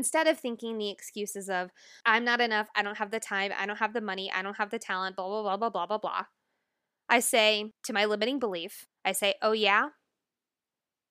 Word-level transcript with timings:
Instead 0.00 0.28
of 0.28 0.38
thinking 0.38 0.78
the 0.78 0.90
excuses 0.90 1.50
of, 1.50 1.72
I'm 2.06 2.24
not 2.24 2.40
enough, 2.40 2.68
I 2.76 2.84
don't 2.84 2.98
have 2.98 3.10
the 3.10 3.18
time, 3.18 3.50
I 3.58 3.66
don't 3.66 3.78
have 3.78 3.92
the 3.92 4.00
money, 4.00 4.30
I 4.32 4.42
don't 4.42 4.56
have 4.56 4.70
the 4.70 4.78
talent, 4.78 5.16
blah, 5.16 5.26
blah, 5.26 5.42
blah, 5.42 5.56
blah, 5.56 5.70
blah, 5.70 5.86
blah, 5.86 5.98
blah. 5.98 6.24
I 7.08 7.18
say 7.18 7.72
to 7.82 7.92
my 7.92 8.04
limiting 8.04 8.38
belief, 8.38 8.86
I 9.04 9.10
say, 9.10 9.34
oh 9.42 9.50
yeah, 9.50 9.88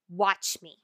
watch 0.10 0.58
me. 0.64 0.78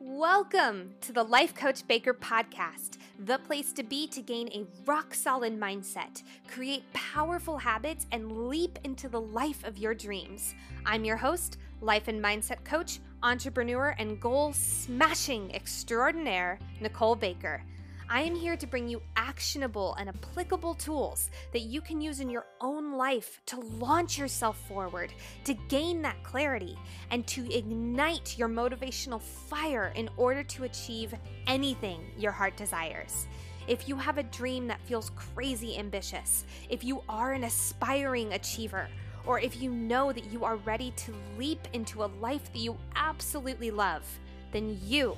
Welcome 0.00 0.94
to 1.02 1.12
the 1.12 1.24
Life 1.24 1.54
Coach 1.54 1.86
Baker 1.86 2.14
podcast, 2.14 2.96
the 3.18 3.36
place 3.40 3.74
to 3.74 3.82
be 3.82 4.06
to 4.06 4.22
gain 4.22 4.48
a 4.48 4.64
rock 4.86 5.12
solid 5.12 5.60
mindset, 5.60 6.22
create 6.48 6.90
powerful 6.94 7.58
habits, 7.58 8.06
and 8.12 8.48
leap 8.48 8.78
into 8.82 9.10
the 9.10 9.20
life 9.20 9.62
of 9.62 9.76
your 9.76 9.94
dreams. 9.94 10.54
I'm 10.86 11.04
your 11.04 11.18
host, 11.18 11.58
life 11.82 12.08
and 12.08 12.22
mindset 12.22 12.64
coach, 12.64 13.00
entrepreneur, 13.22 13.94
and 13.98 14.20
goal 14.20 14.52
smashing 14.52 15.54
extraordinaire, 15.54 16.58
Nicole 16.80 17.16
Baker. 17.16 17.62
I 18.08 18.22
am 18.22 18.34
here 18.34 18.56
to 18.56 18.66
bring 18.66 18.88
you 18.88 19.00
actionable 19.16 19.94
and 19.94 20.08
applicable 20.08 20.74
tools 20.74 21.30
that 21.52 21.62
you 21.62 21.80
can 21.80 22.00
use 22.00 22.20
in 22.20 22.28
your 22.28 22.46
own 22.60 22.92
life 22.92 23.40
to 23.46 23.60
launch 23.60 24.18
yourself 24.18 24.58
forward, 24.68 25.14
to 25.44 25.54
gain 25.68 26.02
that 26.02 26.22
clarity, 26.22 26.78
and 27.10 27.26
to 27.28 27.50
ignite 27.50 28.36
your 28.36 28.48
motivational 28.48 29.20
fire 29.20 29.92
in 29.96 30.10
order 30.18 30.42
to 30.44 30.64
achieve 30.64 31.14
anything 31.46 32.04
your 32.18 32.32
heart 32.32 32.56
desires. 32.56 33.26
If 33.66 33.88
you 33.88 33.96
have 33.96 34.18
a 34.18 34.24
dream 34.24 34.66
that 34.66 34.82
feels 34.82 35.10
crazy 35.10 35.78
ambitious, 35.78 36.44
if 36.68 36.84
you 36.84 37.02
are 37.08 37.32
an 37.32 37.44
aspiring 37.44 38.34
achiever, 38.34 38.88
or 39.26 39.38
if 39.38 39.60
you 39.60 39.70
know 39.70 40.12
that 40.12 40.32
you 40.32 40.44
are 40.44 40.56
ready 40.56 40.92
to 40.96 41.14
leap 41.38 41.68
into 41.72 42.04
a 42.04 42.10
life 42.20 42.52
that 42.52 42.58
you 42.58 42.76
absolutely 42.96 43.70
love, 43.70 44.04
then 44.52 44.78
you 44.82 45.16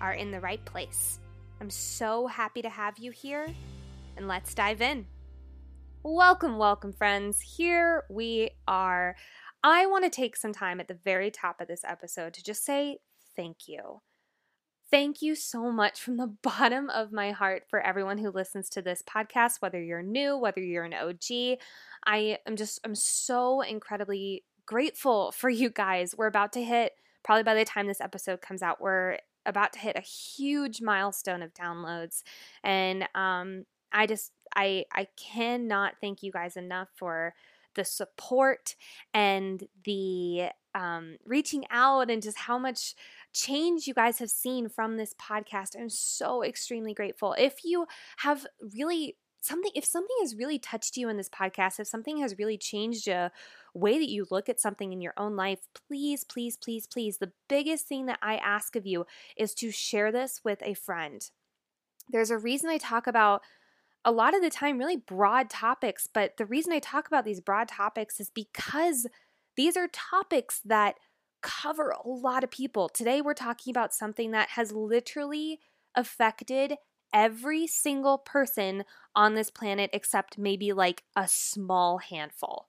are 0.00 0.12
in 0.12 0.30
the 0.30 0.40
right 0.40 0.64
place. 0.64 1.18
I'm 1.60 1.70
so 1.70 2.26
happy 2.26 2.62
to 2.62 2.68
have 2.68 2.98
you 2.98 3.10
here, 3.10 3.46
and 4.16 4.28
let's 4.28 4.54
dive 4.54 4.80
in. 4.80 5.06
Welcome, 6.02 6.58
welcome, 6.58 6.92
friends. 6.92 7.40
Here 7.40 8.04
we 8.08 8.50
are. 8.68 9.16
I 9.64 9.86
want 9.86 10.04
to 10.04 10.10
take 10.10 10.36
some 10.36 10.52
time 10.52 10.78
at 10.78 10.86
the 10.86 10.98
very 11.04 11.30
top 11.30 11.60
of 11.60 11.66
this 11.66 11.82
episode 11.84 12.34
to 12.34 12.44
just 12.44 12.64
say 12.64 12.98
thank 13.34 13.66
you. 13.66 14.00
Thank 14.90 15.20
you 15.20 15.34
so 15.34 15.70
much 15.70 16.00
from 16.00 16.16
the 16.16 16.26
bottom 16.42 16.88
of 16.90 17.12
my 17.12 17.32
heart 17.32 17.64
for 17.68 17.80
everyone 17.80 18.18
who 18.18 18.30
listens 18.30 18.68
to 18.70 18.82
this 18.82 19.02
podcast, 19.02 19.60
whether 19.60 19.82
you're 19.82 20.02
new, 20.02 20.36
whether 20.36 20.60
you're 20.60 20.84
an 20.84 20.94
OG. 20.94 21.58
I 22.06 22.38
am 22.46 22.56
just, 22.56 22.80
I'm 22.84 22.94
so 22.94 23.60
incredibly 23.60 24.44
grateful 24.64 25.32
for 25.32 25.50
you 25.50 25.70
guys. 25.70 26.14
We're 26.16 26.26
about 26.26 26.52
to 26.54 26.64
hit, 26.64 26.92
probably 27.22 27.42
by 27.42 27.54
the 27.54 27.64
time 27.64 27.86
this 27.86 28.00
episode 28.00 28.40
comes 28.40 28.62
out, 28.62 28.80
we're 28.80 29.18
about 29.44 29.72
to 29.74 29.78
hit 29.78 29.96
a 29.96 30.02
huge 30.02 30.80
milestone 30.80 31.42
of 31.42 31.52
downloads. 31.54 32.22
And 32.64 33.08
um, 33.14 33.64
I 33.92 34.06
just, 34.06 34.32
I, 34.56 34.84
I 34.92 35.08
cannot 35.16 35.94
thank 36.00 36.22
you 36.22 36.32
guys 36.32 36.56
enough 36.56 36.88
for 36.96 37.34
the 37.74 37.84
support 37.84 38.74
and 39.14 39.62
the 39.84 40.48
um, 40.74 41.16
reaching 41.24 41.64
out 41.70 42.10
and 42.10 42.22
just 42.22 42.38
how 42.38 42.58
much 42.58 42.94
change 43.32 43.86
you 43.86 43.94
guys 43.94 44.18
have 44.18 44.30
seen 44.30 44.68
from 44.68 44.96
this 44.96 45.14
podcast. 45.14 45.76
I'm 45.78 45.90
so 45.90 46.42
extremely 46.42 46.94
grateful. 46.94 47.34
If 47.38 47.64
you 47.64 47.86
have 48.18 48.46
really 48.76 49.16
something 49.40 49.70
if 49.74 49.84
something 49.84 50.16
has 50.20 50.34
really 50.34 50.58
touched 50.58 50.96
you 50.96 51.08
in 51.08 51.16
this 51.16 51.28
podcast 51.28 51.78
if 51.78 51.86
something 51.86 52.18
has 52.18 52.38
really 52.38 52.58
changed 52.58 53.08
a 53.08 53.30
way 53.74 53.98
that 53.98 54.10
you 54.10 54.26
look 54.30 54.48
at 54.48 54.60
something 54.60 54.92
in 54.92 55.00
your 55.00 55.14
own 55.16 55.36
life 55.36 55.60
please 55.86 56.24
please 56.24 56.56
please 56.56 56.86
please 56.86 57.18
the 57.18 57.32
biggest 57.48 57.86
thing 57.86 58.06
that 58.06 58.18
i 58.20 58.36
ask 58.36 58.74
of 58.74 58.86
you 58.86 59.06
is 59.36 59.54
to 59.54 59.70
share 59.70 60.10
this 60.10 60.40
with 60.44 60.58
a 60.62 60.74
friend 60.74 61.30
there's 62.10 62.30
a 62.30 62.38
reason 62.38 62.68
i 62.68 62.78
talk 62.78 63.06
about 63.06 63.42
a 64.04 64.12
lot 64.12 64.34
of 64.34 64.42
the 64.42 64.50
time 64.50 64.78
really 64.78 64.96
broad 64.96 65.48
topics 65.48 66.08
but 66.12 66.36
the 66.36 66.46
reason 66.46 66.72
i 66.72 66.78
talk 66.78 67.06
about 67.06 67.24
these 67.24 67.40
broad 67.40 67.68
topics 67.68 68.18
is 68.18 68.30
because 68.30 69.06
these 69.56 69.76
are 69.76 69.88
topics 69.88 70.60
that 70.64 70.96
cover 71.40 71.90
a 71.90 72.08
lot 72.08 72.42
of 72.42 72.50
people 72.50 72.88
today 72.88 73.20
we're 73.20 73.34
talking 73.34 73.70
about 73.70 73.94
something 73.94 74.32
that 74.32 74.50
has 74.50 74.72
literally 74.72 75.60
affected 75.94 76.74
every 77.12 77.66
single 77.66 78.18
person 78.18 78.84
on 79.14 79.34
this 79.34 79.50
planet 79.50 79.90
except 79.92 80.38
maybe 80.38 80.72
like 80.72 81.04
a 81.16 81.26
small 81.28 81.98
handful. 81.98 82.68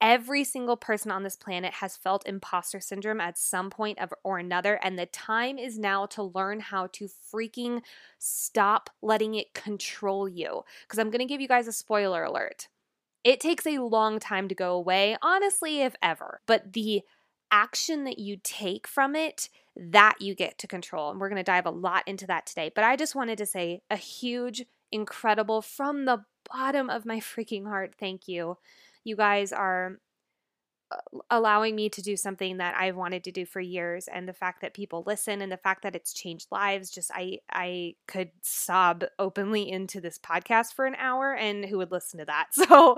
Every 0.00 0.44
single 0.44 0.76
person 0.76 1.10
on 1.10 1.24
this 1.24 1.34
planet 1.34 1.74
has 1.74 1.96
felt 1.96 2.26
imposter 2.26 2.78
syndrome 2.78 3.20
at 3.20 3.36
some 3.36 3.68
point 3.68 3.98
of, 3.98 4.14
or 4.22 4.38
another, 4.38 4.78
and 4.80 4.96
the 4.96 5.06
time 5.06 5.58
is 5.58 5.76
now 5.76 6.06
to 6.06 6.22
learn 6.22 6.60
how 6.60 6.86
to 6.92 7.08
freaking 7.08 7.82
stop 8.16 8.90
letting 9.02 9.34
it 9.34 9.54
control 9.54 10.28
you. 10.28 10.62
Because 10.82 11.00
I'm 11.00 11.10
going 11.10 11.18
to 11.18 11.24
give 11.24 11.40
you 11.40 11.48
guys 11.48 11.66
a 11.66 11.72
spoiler 11.72 12.22
alert. 12.22 12.68
It 13.24 13.40
takes 13.40 13.66
a 13.66 13.78
long 13.78 14.20
time 14.20 14.46
to 14.46 14.54
go 14.54 14.74
away, 14.74 15.16
honestly, 15.20 15.80
if 15.80 15.96
ever. 16.00 16.42
But 16.46 16.72
the 16.74 17.02
action 17.50 18.04
that 18.04 18.18
you 18.18 18.38
take 18.42 18.86
from 18.86 19.14
it 19.16 19.48
that 19.76 20.20
you 20.20 20.34
get 20.34 20.58
to 20.58 20.66
control. 20.66 21.10
And 21.10 21.20
we're 21.20 21.28
going 21.28 21.36
to 21.36 21.42
dive 21.44 21.66
a 21.66 21.70
lot 21.70 22.02
into 22.06 22.26
that 22.26 22.46
today. 22.46 22.70
But 22.74 22.84
I 22.84 22.96
just 22.96 23.14
wanted 23.14 23.38
to 23.38 23.46
say 23.46 23.82
a 23.90 23.96
huge, 23.96 24.64
incredible, 24.90 25.62
from 25.62 26.04
the 26.04 26.24
bottom 26.50 26.90
of 26.90 27.06
my 27.06 27.20
freaking 27.20 27.66
heart, 27.66 27.94
thank 27.98 28.26
you. 28.26 28.58
You 29.04 29.16
guys 29.16 29.52
are 29.52 30.00
allowing 31.30 31.76
me 31.76 31.88
to 31.90 32.00
do 32.00 32.16
something 32.16 32.56
that 32.56 32.74
I've 32.74 32.96
wanted 32.96 33.24
to 33.24 33.32
do 33.32 33.44
for 33.44 33.60
years 33.60 34.08
and 34.08 34.26
the 34.26 34.32
fact 34.32 34.62
that 34.62 34.72
people 34.72 35.04
listen 35.06 35.42
and 35.42 35.52
the 35.52 35.58
fact 35.58 35.82
that 35.82 35.94
it's 35.94 36.12
changed 36.12 36.46
lives 36.50 36.90
just 36.90 37.10
I 37.14 37.40
I 37.50 37.94
could 38.06 38.30
sob 38.40 39.04
openly 39.18 39.70
into 39.70 40.00
this 40.00 40.18
podcast 40.18 40.74
for 40.74 40.86
an 40.86 40.94
hour 40.94 41.34
and 41.34 41.64
who 41.66 41.78
would 41.78 41.92
listen 41.92 42.18
to 42.20 42.24
that? 42.26 42.48
So 42.68 42.96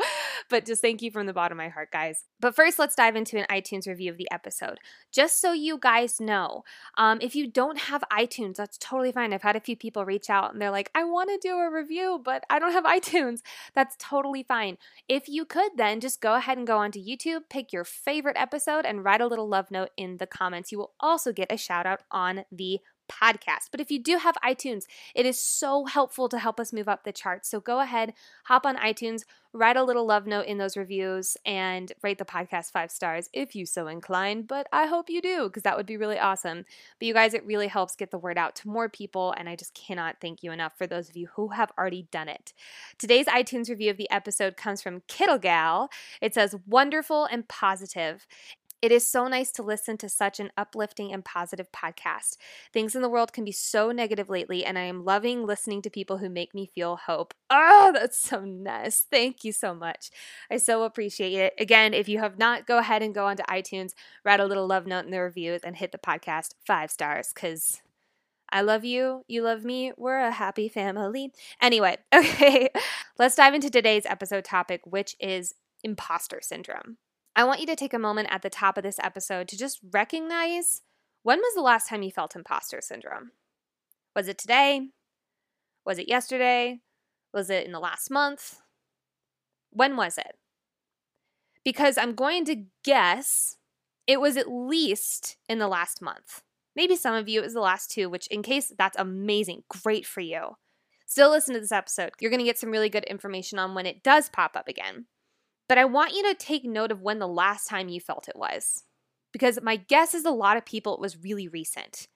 but 0.48 0.66
just 0.66 0.82
thank 0.82 1.00
you 1.00 1.10
from 1.10 1.26
the 1.26 1.32
bottom 1.32 1.58
of 1.58 1.64
my 1.64 1.68
heart 1.68 1.90
guys. 1.92 2.24
But 2.40 2.56
first 2.56 2.78
let's 2.78 2.96
dive 2.96 3.14
into 3.14 3.38
an 3.38 3.46
iTunes 3.50 3.86
review 3.86 4.10
of 4.10 4.16
the 4.16 4.30
episode. 4.32 4.78
Just 5.12 5.40
so 5.40 5.52
you 5.52 5.78
guys 5.78 6.20
know 6.20 6.64
um, 6.96 7.18
if 7.20 7.34
you 7.34 7.46
don't 7.46 7.78
have 7.78 8.02
iTunes 8.12 8.56
that's 8.56 8.78
totally 8.78 9.12
fine. 9.12 9.32
I've 9.32 9.42
had 9.42 9.56
a 9.56 9.60
few 9.60 9.76
people 9.76 10.04
reach 10.04 10.30
out 10.30 10.52
and 10.52 10.60
they're 10.60 10.70
like 10.70 10.90
I 10.94 11.04
want 11.04 11.30
to 11.30 11.48
do 11.48 11.56
a 11.56 11.70
review 11.70 12.20
but 12.22 12.44
I 12.50 12.58
don't 12.58 12.72
have 12.72 12.84
iTunes. 13.00 13.40
That's 13.74 13.96
totally 13.98 14.42
fine. 14.42 14.78
If 15.08 15.28
you 15.28 15.44
could 15.44 15.72
then 15.76 16.00
just 16.00 16.20
go 16.20 16.34
ahead 16.34 16.58
and 16.58 16.66
go 16.66 16.78
onto 16.78 17.00
YouTube 17.00 17.42
pick 17.48 17.72
your 17.72 17.79
your 17.80 17.84
favorite 17.86 18.36
episode 18.36 18.84
and 18.84 19.02
write 19.02 19.22
a 19.22 19.26
little 19.26 19.48
love 19.48 19.70
note 19.70 19.88
in 19.96 20.18
the 20.18 20.26
comments. 20.26 20.70
You 20.70 20.76
will 20.76 20.92
also 21.00 21.32
get 21.32 21.50
a 21.50 21.56
shout 21.56 21.86
out 21.86 22.02
on 22.10 22.44
the 22.52 22.78
podcast. 23.10 23.68
But 23.70 23.80
if 23.80 23.90
you 23.90 24.02
do 24.02 24.18
have 24.18 24.36
iTunes, 24.44 24.84
it 25.14 25.26
is 25.26 25.40
so 25.40 25.84
helpful 25.86 26.28
to 26.28 26.38
help 26.38 26.60
us 26.60 26.72
move 26.72 26.88
up 26.88 27.04
the 27.04 27.12
charts. 27.12 27.48
So 27.48 27.60
go 27.60 27.80
ahead, 27.80 28.14
hop 28.44 28.64
on 28.64 28.76
iTunes, 28.76 29.22
write 29.52 29.76
a 29.76 29.82
little 29.82 30.06
love 30.06 30.26
note 30.26 30.46
in 30.46 30.58
those 30.58 30.76
reviews, 30.76 31.36
and 31.44 31.92
rate 32.02 32.18
the 32.18 32.24
podcast 32.24 32.70
five 32.70 32.90
stars 32.90 33.28
if 33.32 33.54
you 33.54 33.66
so 33.66 33.88
inclined. 33.88 34.46
But 34.46 34.68
I 34.72 34.86
hope 34.86 35.10
you 35.10 35.20
do 35.20 35.44
because 35.44 35.64
that 35.64 35.76
would 35.76 35.86
be 35.86 35.96
really 35.96 36.18
awesome. 36.18 36.64
But 36.98 37.06
you 37.06 37.14
guys, 37.14 37.34
it 37.34 37.44
really 37.44 37.66
helps 37.68 37.96
get 37.96 38.10
the 38.10 38.18
word 38.18 38.38
out 38.38 38.54
to 38.56 38.68
more 38.68 38.88
people. 38.88 39.34
And 39.36 39.48
I 39.48 39.56
just 39.56 39.74
cannot 39.74 40.16
thank 40.20 40.42
you 40.42 40.52
enough 40.52 40.78
for 40.78 40.86
those 40.86 41.08
of 41.08 41.16
you 41.16 41.28
who 41.34 41.48
have 41.48 41.72
already 41.76 42.06
done 42.10 42.28
it. 42.28 42.52
Today's 42.98 43.26
iTunes 43.26 43.68
review 43.68 43.90
of 43.90 43.96
the 43.96 44.10
episode 44.10 44.56
comes 44.56 44.82
from 44.82 45.02
Kittlegal. 45.08 45.88
It 46.20 46.34
says, 46.34 46.54
wonderful 46.66 47.24
and 47.24 47.48
positive. 47.48 48.26
It 48.82 48.92
is 48.92 49.06
so 49.06 49.28
nice 49.28 49.50
to 49.52 49.62
listen 49.62 49.98
to 49.98 50.08
such 50.08 50.40
an 50.40 50.50
uplifting 50.56 51.12
and 51.12 51.22
positive 51.22 51.70
podcast. 51.70 52.38
Things 52.72 52.96
in 52.96 53.02
the 53.02 53.10
world 53.10 53.30
can 53.30 53.44
be 53.44 53.52
so 53.52 53.92
negative 53.92 54.30
lately, 54.30 54.64
and 54.64 54.78
I 54.78 54.82
am 54.82 55.04
loving 55.04 55.44
listening 55.44 55.82
to 55.82 55.90
people 55.90 56.16
who 56.16 56.30
make 56.30 56.54
me 56.54 56.64
feel 56.64 56.96
hope. 56.96 57.34
Oh, 57.50 57.90
that's 57.94 58.18
so 58.18 58.40
nice. 58.40 59.02
Thank 59.10 59.44
you 59.44 59.52
so 59.52 59.74
much. 59.74 60.10
I 60.50 60.56
so 60.56 60.84
appreciate 60.84 61.34
it. 61.34 61.54
Again, 61.58 61.92
if 61.92 62.08
you 62.08 62.20
have 62.20 62.38
not, 62.38 62.66
go 62.66 62.78
ahead 62.78 63.02
and 63.02 63.14
go 63.14 63.26
onto 63.26 63.42
iTunes, 63.42 63.92
write 64.24 64.40
a 64.40 64.46
little 64.46 64.66
love 64.66 64.86
note 64.86 65.04
in 65.04 65.10
the 65.10 65.20
reviews, 65.20 65.60
and 65.62 65.76
hit 65.76 65.92
the 65.92 65.98
podcast 65.98 66.54
five 66.64 66.90
stars 66.90 67.32
because 67.34 67.82
I 68.50 68.62
love 68.62 68.84
you. 68.86 69.24
You 69.28 69.42
love 69.42 69.62
me. 69.62 69.92
We're 69.98 70.20
a 70.20 70.30
happy 70.30 70.70
family. 70.70 71.34
Anyway, 71.60 71.98
okay, 72.14 72.70
let's 73.18 73.36
dive 73.36 73.52
into 73.52 73.68
today's 73.68 74.06
episode 74.06 74.44
topic, 74.44 74.80
which 74.86 75.16
is 75.20 75.54
imposter 75.84 76.40
syndrome. 76.42 76.96
I 77.40 77.44
want 77.44 77.60
you 77.60 77.66
to 77.68 77.76
take 77.76 77.94
a 77.94 77.98
moment 77.98 78.28
at 78.30 78.42
the 78.42 78.50
top 78.50 78.76
of 78.76 78.82
this 78.82 78.98
episode 79.02 79.48
to 79.48 79.56
just 79.56 79.80
recognize 79.94 80.82
when 81.22 81.38
was 81.38 81.54
the 81.54 81.62
last 81.62 81.88
time 81.88 82.02
you 82.02 82.10
felt 82.10 82.36
imposter 82.36 82.80
syndrome? 82.82 83.30
Was 84.14 84.28
it 84.28 84.36
today? 84.36 84.88
Was 85.86 85.98
it 85.98 86.06
yesterday? 86.06 86.80
Was 87.32 87.48
it 87.48 87.64
in 87.64 87.72
the 87.72 87.80
last 87.80 88.10
month? 88.10 88.58
When 89.70 89.96
was 89.96 90.18
it? 90.18 90.36
Because 91.64 91.96
I'm 91.96 92.14
going 92.14 92.44
to 92.44 92.64
guess 92.84 93.56
it 94.06 94.20
was 94.20 94.36
at 94.36 94.52
least 94.52 95.38
in 95.48 95.58
the 95.58 95.68
last 95.68 96.02
month. 96.02 96.42
Maybe 96.76 96.94
some 96.94 97.14
of 97.14 97.26
you 97.26 97.40
it 97.40 97.44
was 97.44 97.54
the 97.54 97.60
last 97.60 97.90
two, 97.90 98.10
which, 98.10 98.26
in 98.26 98.42
case 98.42 98.70
that's 98.76 98.98
amazing, 98.98 99.62
great 99.82 100.04
for 100.04 100.20
you. 100.20 100.56
Still 101.06 101.30
listen 101.30 101.54
to 101.54 101.60
this 101.60 101.72
episode. 101.72 102.10
You're 102.20 102.30
going 102.30 102.40
to 102.40 102.44
get 102.44 102.58
some 102.58 102.70
really 102.70 102.90
good 102.90 103.04
information 103.04 103.58
on 103.58 103.74
when 103.74 103.86
it 103.86 104.02
does 104.02 104.28
pop 104.28 104.56
up 104.56 104.68
again. 104.68 105.06
But 105.70 105.78
I 105.78 105.84
want 105.84 106.14
you 106.14 106.24
to 106.24 106.34
take 106.34 106.64
note 106.64 106.90
of 106.90 107.00
when 107.00 107.20
the 107.20 107.28
last 107.28 107.68
time 107.68 107.88
you 107.88 108.00
felt 108.00 108.28
it 108.28 108.34
was. 108.34 108.82
Because 109.32 109.62
my 109.62 109.76
guess 109.76 110.14
is 110.14 110.24
a 110.24 110.32
lot 110.32 110.56
of 110.56 110.66
people 110.66 110.94
it 110.94 111.00
was 111.00 111.22
really 111.22 111.46
recent. 111.46 112.08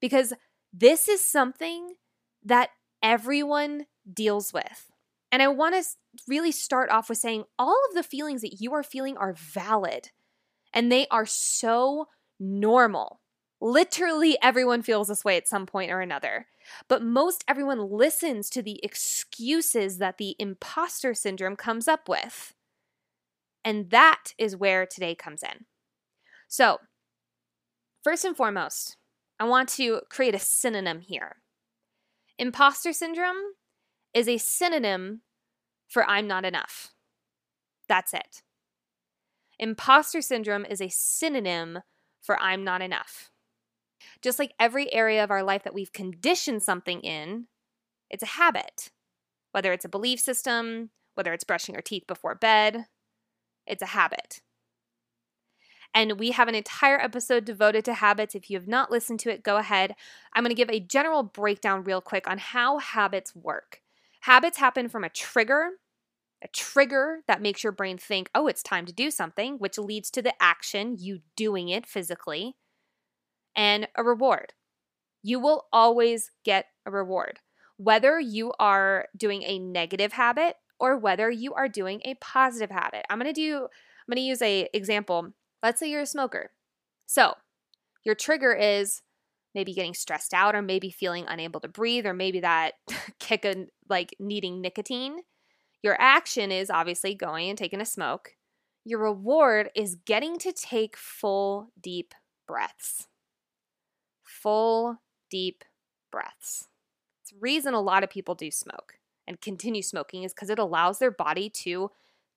Because 0.00 0.32
this 0.72 1.06
is 1.06 1.20
something 1.20 1.96
that 2.42 2.70
everyone 3.02 3.84
deals 4.10 4.54
with. 4.54 4.90
And 5.30 5.42
I 5.42 5.48
want 5.48 5.74
to 5.74 5.84
really 6.26 6.50
start 6.50 6.88
off 6.88 7.10
with 7.10 7.18
saying 7.18 7.44
all 7.58 7.78
of 7.90 7.94
the 7.94 8.02
feelings 8.02 8.40
that 8.40 8.62
you 8.62 8.72
are 8.72 8.82
feeling 8.82 9.18
are 9.18 9.34
valid 9.34 10.08
and 10.72 10.90
they 10.90 11.06
are 11.10 11.26
so 11.26 12.06
normal. 12.40 13.20
Literally, 13.60 14.38
everyone 14.42 14.80
feels 14.80 15.08
this 15.08 15.26
way 15.26 15.36
at 15.36 15.46
some 15.46 15.66
point 15.66 15.90
or 15.90 16.00
another. 16.00 16.46
But 16.88 17.02
most 17.02 17.44
everyone 17.46 17.90
listens 17.90 18.48
to 18.48 18.62
the 18.62 18.80
excuses 18.82 19.98
that 19.98 20.16
the 20.16 20.36
imposter 20.38 21.12
syndrome 21.12 21.56
comes 21.56 21.86
up 21.86 22.08
with. 22.08 22.54
And 23.64 23.90
that 23.90 24.34
is 24.38 24.56
where 24.56 24.86
today 24.86 25.14
comes 25.14 25.42
in. 25.42 25.64
So, 26.48 26.78
first 28.02 28.24
and 28.24 28.36
foremost, 28.36 28.96
I 29.40 29.44
want 29.44 29.68
to 29.70 30.02
create 30.10 30.34
a 30.34 30.38
synonym 30.38 31.00
here. 31.00 31.36
Imposter 32.38 32.92
syndrome 32.92 33.36
is 34.12 34.28
a 34.28 34.38
synonym 34.38 35.22
for 35.88 36.08
I'm 36.08 36.26
not 36.26 36.44
enough. 36.44 36.92
That's 37.88 38.12
it. 38.14 38.42
Imposter 39.58 40.20
syndrome 40.20 40.64
is 40.64 40.80
a 40.80 40.88
synonym 40.88 41.80
for 42.20 42.40
I'm 42.40 42.64
not 42.64 42.82
enough. 42.82 43.30
Just 44.22 44.38
like 44.38 44.54
every 44.58 44.92
area 44.92 45.22
of 45.22 45.30
our 45.30 45.42
life 45.42 45.62
that 45.64 45.74
we've 45.74 45.92
conditioned 45.92 46.62
something 46.62 47.00
in, 47.00 47.46
it's 48.10 48.22
a 48.22 48.26
habit. 48.26 48.90
Whether 49.52 49.72
it's 49.72 49.84
a 49.84 49.88
belief 49.88 50.20
system, 50.20 50.90
whether 51.14 51.32
it's 51.32 51.44
brushing 51.44 51.76
our 51.76 51.82
teeth 51.82 52.04
before 52.06 52.34
bed, 52.34 52.86
it's 53.66 53.82
a 53.82 53.86
habit. 53.86 54.40
And 55.94 56.18
we 56.18 56.32
have 56.32 56.48
an 56.48 56.56
entire 56.56 57.00
episode 57.00 57.44
devoted 57.44 57.84
to 57.84 57.94
habits. 57.94 58.34
If 58.34 58.50
you 58.50 58.58
have 58.58 58.66
not 58.66 58.90
listened 58.90 59.20
to 59.20 59.30
it, 59.30 59.44
go 59.44 59.56
ahead. 59.56 59.94
I'm 60.34 60.42
going 60.42 60.50
to 60.50 60.56
give 60.56 60.70
a 60.70 60.80
general 60.80 61.22
breakdown 61.22 61.84
real 61.84 62.00
quick 62.00 62.28
on 62.28 62.38
how 62.38 62.78
habits 62.78 63.34
work. 63.34 63.80
Habits 64.22 64.58
happen 64.58 64.88
from 64.88 65.04
a 65.04 65.08
trigger, 65.08 65.70
a 66.42 66.48
trigger 66.48 67.20
that 67.28 67.40
makes 67.40 67.62
your 67.62 67.72
brain 67.72 67.96
think, 67.96 68.28
oh, 68.34 68.48
it's 68.48 68.62
time 68.62 68.86
to 68.86 68.92
do 68.92 69.10
something, 69.10 69.56
which 69.58 69.78
leads 69.78 70.10
to 70.10 70.22
the 70.22 70.34
action, 70.42 70.96
you 70.98 71.20
doing 71.36 71.68
it 71.68 71.86
physically, 71.86 72.56
and 73.54 73.86
a 73.96 74.02
reward. 74.02 74.52
You 75.22 75.38
will 75.38 75.66
always 75.72 76.32
get 76.44 76.66
a 76.84 76.90
reward, 76.90 77.38
whether 77.76 78.18
you 78.18 78.52
are 78.58 79.06
doing 79.16 79.42
a 79.44 79.60
negative 79.60 80.12
habit 80.14 80.56
or 80.84 80.96
whether 80.96 81.30
you 81.30 81.54
are 81.54 81.68
doing 81.68 82.00
a 82.04 82.14
positive 82.14 82.70
habit. 82.70 83.04
I'm 83.08 83.18
going 83.18 83.32
to 83.32 83.40
do 83.40 83.56
I'm 83.56 84.12
going 84.12 84.16
to 84.16 84.22
use 84.22 84.42
a 84.42 84.68
example 84.74 85.32
Let's 85.64 85.80
say 85.80 85.88
you're 85.88 86.02
a 86.02 86.06
smoker. 86.06 86.50
So, 87.06 87.32
your 88.04 88.14
trigger 88.14 88.52
is 88.52 89.00
maybe 89.54 89.72
getting 89.72 89.94
stressed 89.94 90.34
out 90.34 90.54
or 90.54 90.60
maybe 90.60 90.90
feeling 90.90 91.24
unable 91.26 91.58
to 91.60 91.68
breathe 91.68 92.04
or 92.04 92.12
maybe 92.12 92.40
that 92.40 92.74
kick 93.18 93.46
of 93.46 93.56
like 93.88 94.14
needing 94.20 94.60
nicotine. 94.60 95.20
Your 95.82 95.96
action 95.98 96.52
is 96.52 96.68
obviously 96.68 97.14
going 97.14 97.48
and 97.48 97.56
taking 97.56 97.80
a 97.80 97.86
smoke. 97.86 98.32
Your 98.84 98.98
reward 98.98 99.70
is 99.74 99.96
getting 100.04 100.36
to 100.40 100.52
take 100.52 100.98
full 100.98 101.70
deep 101.80 102.14
breaths. 102.46 103.08
Full 104.22 104.98
deep 105.30 105.64
breaths. 106.12 106.68
It's 107.22 107.32
reason 107.40 107.72
a 107.72 107.80
lot 107.80 108.04
of 108.04 108.10
people 108.10 108.34
do 108.34 108.50
smoke 108.50 108.98
and 109.26 109.40
continue 109.40 109.82
smoking 109.82 110.22
is 110.22 110.32
because 110.32 110.50
it 110.50 110.58
allows 110.58 110.98
their 110.98 111.10
body 111.10 111.48
to 111.48 111.90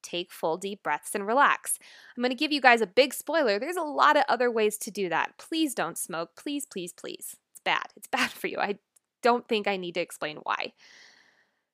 take 0.03 0.31
full 0.31 0.57
deep 0.57 0.83
breaths 0.83 1.15
and 1.15 1.27
relax. 1.27 1.79
I'm 2.15 2.21
going 2.21 2.31
to 2.31 2.35
give 2.35 2.51
you 2.51 2.61
guys 2.61 2.81
a 2.81 2.87
big 2.87 3.13
spoiler. 3.13 3.59
There's 3.59 3.75
a 3.75 3.81
lot 3.81 4.17
of 4.17 4.23
other 4.29 4.49
ways 4.51 4.77
to 4.79 4.91
do 4.91 5.09
that. 5.09 5.37
Please 5.37 5.73
don't 5.73 5.97
smoke. 5.97 6.35
Please, 6.35 6.65
please, 6.65 6.93
please. 6.93 7.35
It's 7.51 7.61
bad. 7.63 7.87
It's 7.95 8.07
bad 8.11 8.29
for 8.29 8.47
you. 8.47 8.57
I 8.59 8.77
don't 9.21 9.47
think 9.47 9.67
I 9.67 9.77
need 9.77 9.95
to 9.95 10.01
explain 10.01 10.37
why. 10.43 10.73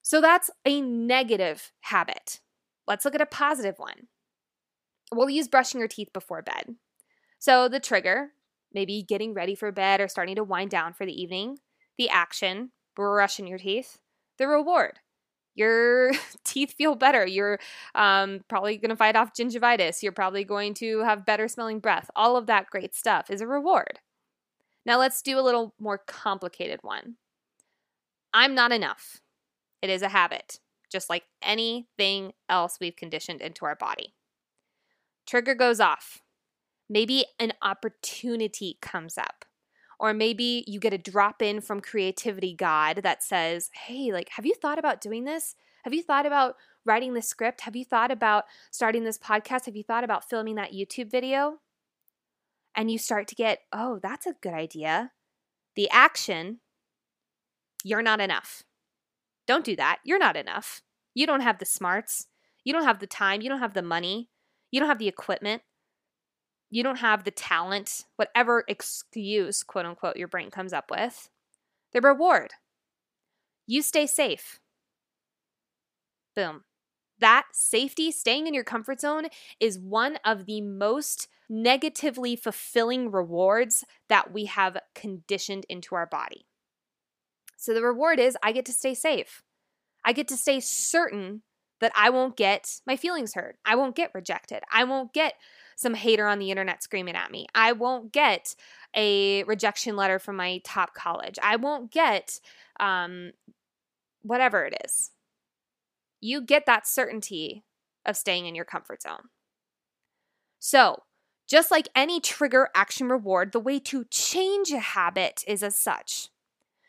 So 0.02 0.20
that's 0.20 0.50
a 0.66 0.82
negative 0.82 1.72
habit. 1.82 2.40
Let's 2.88 3.06
look 3.06 3.16
at 3.16 3.22
a 3.22 3.26
positive 3.26 3.76
one. 3.78 4.08
We'll 5.14 5.30
use 5.30 5.48
brushing 5.48 5.80
your 5.80 5.88
teeth 5.88 6.12
before 6.12 6.42
bed. 6.42 6.76
So 7.40 7.70
the 7.70 7.80
trigger, 7.80 8.32
maybe 8.74 9.04
getting 9.04 9.34
ready 9.34 9.56
for 9.56 9.72
bed 9.72 10.02
or 10.02 10.08
starting 10.08 10.36
to 10.36 10.44
wind 10.44 10.72
down 10.72 10.94
for 10.94 11.06
the 11.06 11.22
evening. 11.22 11.60
The 11.98 12.10
action, 12.10 12.72
brushing 12.96 13.48
your 13.48 13.60
teeth. 13.60 14.00
The 14.38 14.48
reward, 14.48 15.00
your 15.56 16.12
teeth 16.44 16.74
feel 16.78 16.96
better. 16.96 17.26
You're 17.26 17.60
um, 17.96 18.42
probably 18.48 18.78
going 18.78 18.90
to 18.90 18.96
fight 18.96 19.16
off 19.16 19.34
gingivitis. 19.34 20.02
You're 20.02 20.12
probably 20.12 20.44
going 20.44 20.74
to 20.76 21.00
have 21.00 21.26
better 21.26 21.48
smelling 21.48 21.80
breath. 21.80 22.10
All 22.16 22.38
of 22.38 22.48
that 22.48 22.68
great 22.70 22.96
stuff 22.96 23.30
is 23.30 23.42
a 23.42 23.48
reward. 23.48 24.00
Now 24.86 25.00
let's 25.00 25.22
do 25.22 25.40
a 25.40 25.42
little 25.42 25.74
more 25.80 25.98
complicated 25.98 26.80
one. 26.82 27.16
I'm 28.34 28.56
not 28.56 28.72
enough. 28.72 29.22
It 29.82 29.90
is 29.90 30.02
a 30.02 30.10
habit, 30.10 30.60
just 30.92 31.10
like 31.10 31.24
anything 31.42 32.34
else 32.50 32.78
we've 32.80 32.96
conditioned 32.96 33.42
into 33.42 33.66
our 33.66 33.76
body. 33.76 34.14
Trigger 35.28 35.56
goes 35.56 35.80
off. 35.80 36.22
Maybe 36.90 37.26
an 37.40 37.54
opportunity 37.62 38.78
comes 38.82 39.18
up. 39.18 39.43
Or 40.00 40.14
maybe 40.14 40.64
you 40.68 40.80
get 40.80 40.94
a 40.94 40.98
drop 40.98 41.42
in 41.42 41.62
from 41.62 41.82
creativity 41.82 42.54
God 42.54 42.98
that 43.04 43.24
says, 43.24 43.70
Hey, 43.74 44.12
like, 44.12 44.30
have 44.30 44.46
you 44.46 44.56
thought 44.56 44.80
about 44.80 45.02
doing 45.02 45.24
this? 45.26 45.56
Have 45.84 45.94
you 45.94 46.04
thought 46.04 46.26
about 46.26 46.56
writing 46.86 47.14
this 47.14 47.28
script? 47.28 47.62
Have 47.62 47.76
you 47.76 47.86
thought 47.86 48.12
about 48.12 48.46
starting 48.72 49.04
this 49.04 49.18
podcast? 49.18 49.66
Have 49.66 49.76
you 49.76 49.84
thought 49.84 50.04
about 50.04 50.30
filming 50.30 50.56
that 50.56 50.74
YouTube 50.74 51.12
video? 51.12 51.60
And 52.76 52.90
you 52.90 52.98
start 52.98 53.28
to 53.28 53.36
get, 53.36 53.60
Oh, 53.72 54.00
that's 54.02 54.26
a 54.26 54.36
good 54.42 54.54
idea. 54.54 55.12
The 55.76 55.90
action, 55.90 56.60
you're 57.84 58.02
not 58.02 58.22
enough. 58.22 58.64
Don't 59.48 59.66
do 59.66 59.76
that. 59.76 60.00
You're 60.04 60.20
not 60.20 60.38
enough. 60.38 60.82
You 61.14 61.28
don't 61.28 61.42
have 61.42 61.60
the 61.60 61.66
smarts. 61.66 62.28
You 62.64 62.74
don't 62.74 62.86
have 62.86 63.00
the 63.00 63.08
time. 63.08 63.42
You 63.42 63.50
don't 63.50 63.60
have 63.60 63.74
the 63.74 63.82
money. 63.82 64.30
You 64.72 64.80
don't 64.80 64.90
have 64.90 65.00
the 65.00 65.08
equipment 65.08 65.62
you 66.74 66.82
don't 66.82 66.98
have 66.98 67.24
the 67.24 67.30
talent, 67.30 68.06
whatever 68.16 68.64
excuse, 68.68 69.62
quote 69.62 69.86
unquote, 69.86 70.18
your 70.18 70.28
brain 70.28 70.50
comes 70.50 70.74
up 70.74 70.90
with, 70.90 71.30
the 71.94 72.02
reward. 72.02 72.50
You 73.68 73.84
stay 73.84 74.08
safe. 74.08 74.60
Boom. 76.36 76.64
That 77.20 77.46
safety, 77.54 78.12
staying 78.12 78.48
in 78.48 78.56
your 78.56 78.64
comfort 78.64 79.00
zone, 79.00 79.28
is 79.60 79.78
one 79.78 80.18
of 80.26 80.48
the 80.48 80.62
most 80.62 81.28
negatively 81.48 82.36
fulfilling 82.36 83.12
rewards 83.12 83.86
that 84.10 84.34
we 84.34 84.46
have 84.46 84.78
conditioned 84.96 85.68
into 85.70 85.94
our 85.94 86.08
body. 86.08 86.48
So 87.56 87.76
the 87.76 87.84
reward 87.84 88.20
is 88.20 88.36
I 88.42 88.52
get 88.52 88.66
to 88.66 88.74
stay 88.74 88.96
safe. 88.96 89.44
I 90.04 90.12
get 90.12 90.28
to 90.30 90.38
stay 90.38 90.60
certain 90.60 91.44
that 91.82 91.92
I 91.96 92.10
won't 92.10 92.36
get 92.36 92.82
my 92.88 92.96
feelings 92.96 93.36
hurt. 93.36 93.58
I 93.64 93.76
won't 93.76 93.96
get 93.96 94.10
rejected. 94.16 94.64
I 94.72 94.86
won't 94.86 95.14
get 95.14 95.36
some 95.76 95.94
hater 95.94 96.28
on 96.28 96.40
the 96.40 96.52
internet 96.52 96.84
screaming 96.84 97.16
at 97.16 97.32
me. 97.32 97.48
I 97.56 97.72
won't 97.72 98.12
get 98.12 98.56
a 98.96 99.44
rejection 99.44 99.96
letter 99.96 100.20
from 100.20 100.36
my 100.36 100.62
top 100.64 100.94
college. 100.94 101.40
I 101.42 101.56
won't 101.56 101.92
get 101.92 102.40
um, 102.80 103.32
whatever 104.22 104.66
it 104.66 104.76
is. 104.86 105.12
You 106.22 106.42
get 106.42 106.66
that 106.66 106.88
certainty 106.88 107.64
of 108.06 108.18
staying 108.18 108.46
in 108.46 108.56
your 108.56 108.66
comfort 108.66 109.02
zone. 109.02 109.30
So, 110.60 111.04
just 111.50 111.72
like 111.72 111.90
any 111.94 112.22
trigger 112.22 112.70
action 112.74 113.10
reward, 113.10 113.52
the 113.52 113.60
way 113.60 113.80
to 113.80 114.06
change 114.06 114.72
a 114.72 114.80
habit 114.80 115.44
is 115.46 115.62
as 115.62 115.76
such. 115.76 116.30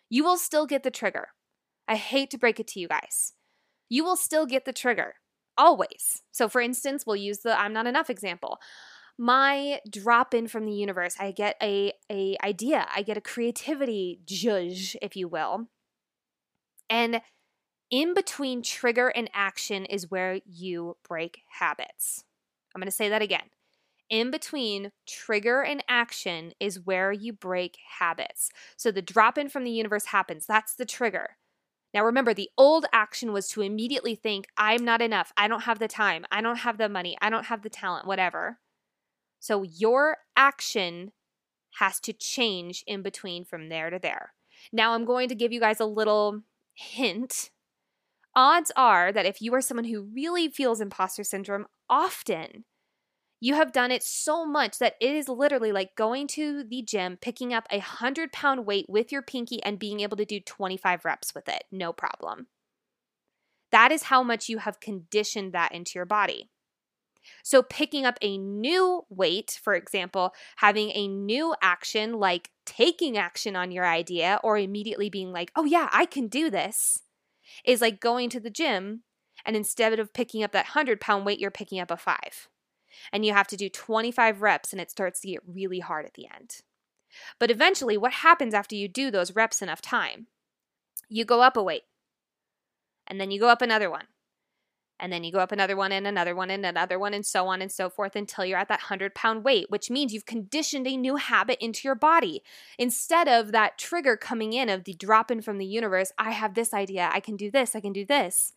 You 0.09 0.23
will 0.23 0.37
still 0.37 0.67
get 0.67 0.85
the 0.85 0.91
trigger. 0.93 1.29
I 1.89 1.97
hate 1.97 2.31
to 2.31 2.39
break 2.39 2.61
it 2.61 2.69
to 2.69 2.81
you 2.81 2.89
guys. 2.89 3.33
You 3.89 4.05
will 4.05 4.17
still 4.17 4.47
get 4.47 4.65
the 4.65 4.73
trigger 4.73 5.17
always. 5.57 6.23
So 6.33 6.49
for 6.49 6.61
instance, 6.61 7.05
we'll 7.07 7.17
use 7.17 7.39
the 7.39 7.59
I'm 7.59 7.73
not 7.73 7.87
enough 7.87 8.11
example. 8.11 8.59
My 9.17 9.81
drop 9.89 10.35
in 10.35 10.49
from 10.49 10.65
the 10.65 10.73
universe, 10.73 11.15
I 11.21 11.31
get 11.31 11.57
a 11.63 11.93
a 12.11 12.37
idea, 12.43 12.87
I 12.95 13.03
get 13.03 13.17
a 13.17 13.21
creativity 13.21 14.21
judge, 14.25 14.97
if 15.01 15.17
you 15.17 15.29
will. 15.29 15.69
And 16.91 17.21
in 17.91 18.15
between 18.15 18.63
trigger 18.63 19.09
and 19.09 19.31
action 19.35 19.85
is 19.85 20.11
where 20.11 20.41
you 20.47 20.97
break 21.09 21.43
habits. 21.61 22.25
I'm 22.75 22.81
going 22.81 22.87
to 22.87 22.97
say 22.97 23.09
that 23.09 23.23
again. 23.23 23.51
In 24.11 24.31
between 24.31 24.93
trigger 25.07 25.63
and 25.63 25.83
action 25.89 26.53
is 26.61 26.85
where 26.85 27.13
you 27.13 27.33
break 27.33 27.79
habits. 27.99 28.51
So 28.77 28.91
the 28.91 29.03
drop 29.03 29.39
in 29.39 29.49
from 29.49 29.65
the 29.65 29.71
universe 29.71 30.07
happens. 30.07 30.47
That's 30.47 30.75
the 30.75 30.85
trigger. 30.85 31.37
Now, 31.95 32.05
remember, 32.05 32.35
the 32.35 32.51
old 32.59 32.87
action 32.93 33.33
was 33.33 33.49
to 33.51 33.61
immediately 33.63 34.17
think, 34.17 34.49
I'm 34.57 34.85
not 34.85 35.01
enough. 35.01 35.33
I 35.37 35.47
don't 35.47 35.63
have 35.63 35.79
the 35.79 35.87
time. 35.87 36.27
I 36.31 36.41
don't 36.43 36.59
have 36.59 36.77
the 36.77 36.89
money. 36.89 37.17
I 37.23 37.31
don't 37.31 37.47
have 37.47 37.63
the 37.63 37.71
talent, 37.71 38.07
whatever. 38.07 38.59
So 39.39 39.63
your 39.63 40.17
action 40.37 41.13
has 41.79 42.01
to 42.01 42.13
change 42.13 42.83
in 42.87 43.03
between 43.03 43.45
from 43.45 43.69
there 43.69 43.91
to 43.91 44.01
there. 44.01 44.33
Now, 44.73 44.95
I'm 44.95 45.05
going 45.05 45.29
to 45.29 45.35
give 45.37 45.53
you 45.53 45.61
guys 45.61 45.79
a 45.79 45.87
little 45.87 46.43
hint. 46.75 47.51
Odds 48.35 48.73
are 48.77 49.13
that 49.13 49.27
if 49.27 49.41
you 49.41 49.55
are 49.55 49.61
someone 49.61 49.85
who 49.85 50.09
really 50.13 50.49
feels 50.49 50.81
imposter 50.81 51.23
syndrome 51.23 51.67
often, 51.89 52.65
You 53.41 53.55
have 53.55 53.73
done 53.73 53.91
it 53.91 54.03
so 54.03 54.47
much 54.47 54.79
that 54.79 54.95
it 55.01 55.15
is 55.15 55.29
literally 55.29 55.73
like 55.73 55.95
going 55.97 56.27
to 56.29 56.65
the 56.65 56.83
gym, 56.83 57.19
picking 57.21 57.53
up 57.53 57.67
a 57.71 57.77
100 57.79 58.33
pound 58.33 58.67
weight 58.67 58.87
with 58.89 59.13
your 59.13 59.23
pinky, 59.23 59.63
and 59.63 59.79
being 59.79 60.01
able 60.01 60.17
to 60.17 60.25
do 60.25 60.41
25 60.41 61.05
reps 61.05 61.35
with 61.35 61.49
it. 61.49 61.65
No 61.71 61.93
problem. 61.93 62.47
That 63.71 63.93
is 63.93 64.05
how 64.05 64.23
much 64.23 64.49
you 64.49 64.59
have 64.59 64.81
conditioned 64.81 65.53
that 65.53 65.73
into 65.73 65.93
your 65.97 66.07
body. 66.07 66.49
So, 67.43 67.63
picking 67.63 68.05
up 68.05 68.19
a 68.21 68.39
new 68.39 69.03
weight, 69.09 69.59
for 69.63 69.75
example, 69.75 70.35
having 70.57 70.91
a 70.95 71.09
new 71.09 71.55
action 71.63 72.15
like 72.15 72.51
taking 72.67 73.17
action 73.17 73.57
on 73.57 73.73
your 73.73 73.87
idea 73.87 74.41
or 74.45 74.59
immediately 74.59 75.09
being 75.11 75.33
like, 75.33 75.51
oh, 75.57 75.65
yeah, 75.65 75.89
I 75.93 76.07
can 76.07 76.29
do 76.29 76.51
this, 76.51 77.01
is 77.65 77.81
like 77.81 78.01
going 78.01 78.31
to 78.31 78.41
the 78.41 78.51
gym 78.51 79.03
and 79.45 79.57
instead 79.57 79.99
of 79.99 80.13
picking 80.13 80.43
up 80.43 80.53
that 80.53 80.67
100 80.67 81.01
pound 81.01 81.27
weight, 81.27 81.39
you're 81.39 81.51
picking 81.51 81.81
up 81.81 81.91
a 81.91 81.97
five. 81.97 82.49
And 83.13 83.25
you 83.25 83.33
have 83.33 83.47
to 83.49 83.57
do 83.57 83.69
25 83.69 84.43
reps 84.43 84.73
and 84.73 84.81
it 84.81 84.91
starts 84.91 85.21
to 85.21 85.29
get 85.29 85.41
really 85.47 85.81
hard 85.81 86.07
at 86.07 86.15
the 86.15 86.27
end. 86.33 86.61
But 87.39 87.51
eventually, 87.51 87.97
what 87.97 88.13
happens 88.13 88.55
after 88.55 88.75
you 88.75 88.89
do 88.89 89.11
those 89.11 89.35
reps 89.35 89.63
enough 89.63 89.81
time? 89.81 90.27
You 91.09 91.25
go 91.25 91.43
up 91.43 91.57
a 91.57 91.63
weight, 91.63 91.85
and 93.07 93.21
then 93.21 93.31
you 93.31 93.39
go 93.39 93.49
up 93.49 93.63
another 93.63 93.91
one, 93.91 94.07
and 94.99 95.13
then 95.13 95.25
you 95.25 95.33
go 95.33 95.41
up 95.41 95.53
another 95.53 95.77
one 95.77 95.93
and 95.93 96.07
another 96.07 96.35
one 96.35 96.51
and 96.51 96.65
another 96.65 96.99
one 96.99 97.15
and 97.15 97.27
so 97.27 97.47
on 97.49 97.61
and 97.61 97.71
so 97.71 97.91
forth 97.91 98.15
until 98.17 98.45
you're 98.45 98.59
at 98.59 98.69
that 98.69 98.81
100 98.81 99.15
pound 99.15 99.45
weight, 99.45 99.67
which 99.69 99.91
means 99.91 100.13
you've 100.13 100.27
conditioned 100.27 100.87
a 100.87 100.97
new 100.97 101.17
habit 101.17 101.59
into 101.61 101.87
your 101.87 101.95
body. 101.95 102.43
Instead 102.79 103.29
of 103.29 103.53
that 103.53 103.77
trigger 103.77 104.17
coming 104.17 104.53
in 104.53 104.69
of 104.69 104.85
the 104.85 104.95
drop 104.95 105.31
in 105.31 105.43
from 105.43 105.59
the 105.59 105.67
universe, 105.67 106.13
I 106.19 106.31
have 106.31 106.55
this 106.55 106.73
idea, 106.73 107.11
I 107.13 107.21
can 107.21 107.37
do 107.37 107.51
this, 107.51 107.75
I 107.75 107.81
can 107.81 107.93
do 107.93 108.07
this. 108.07 108.53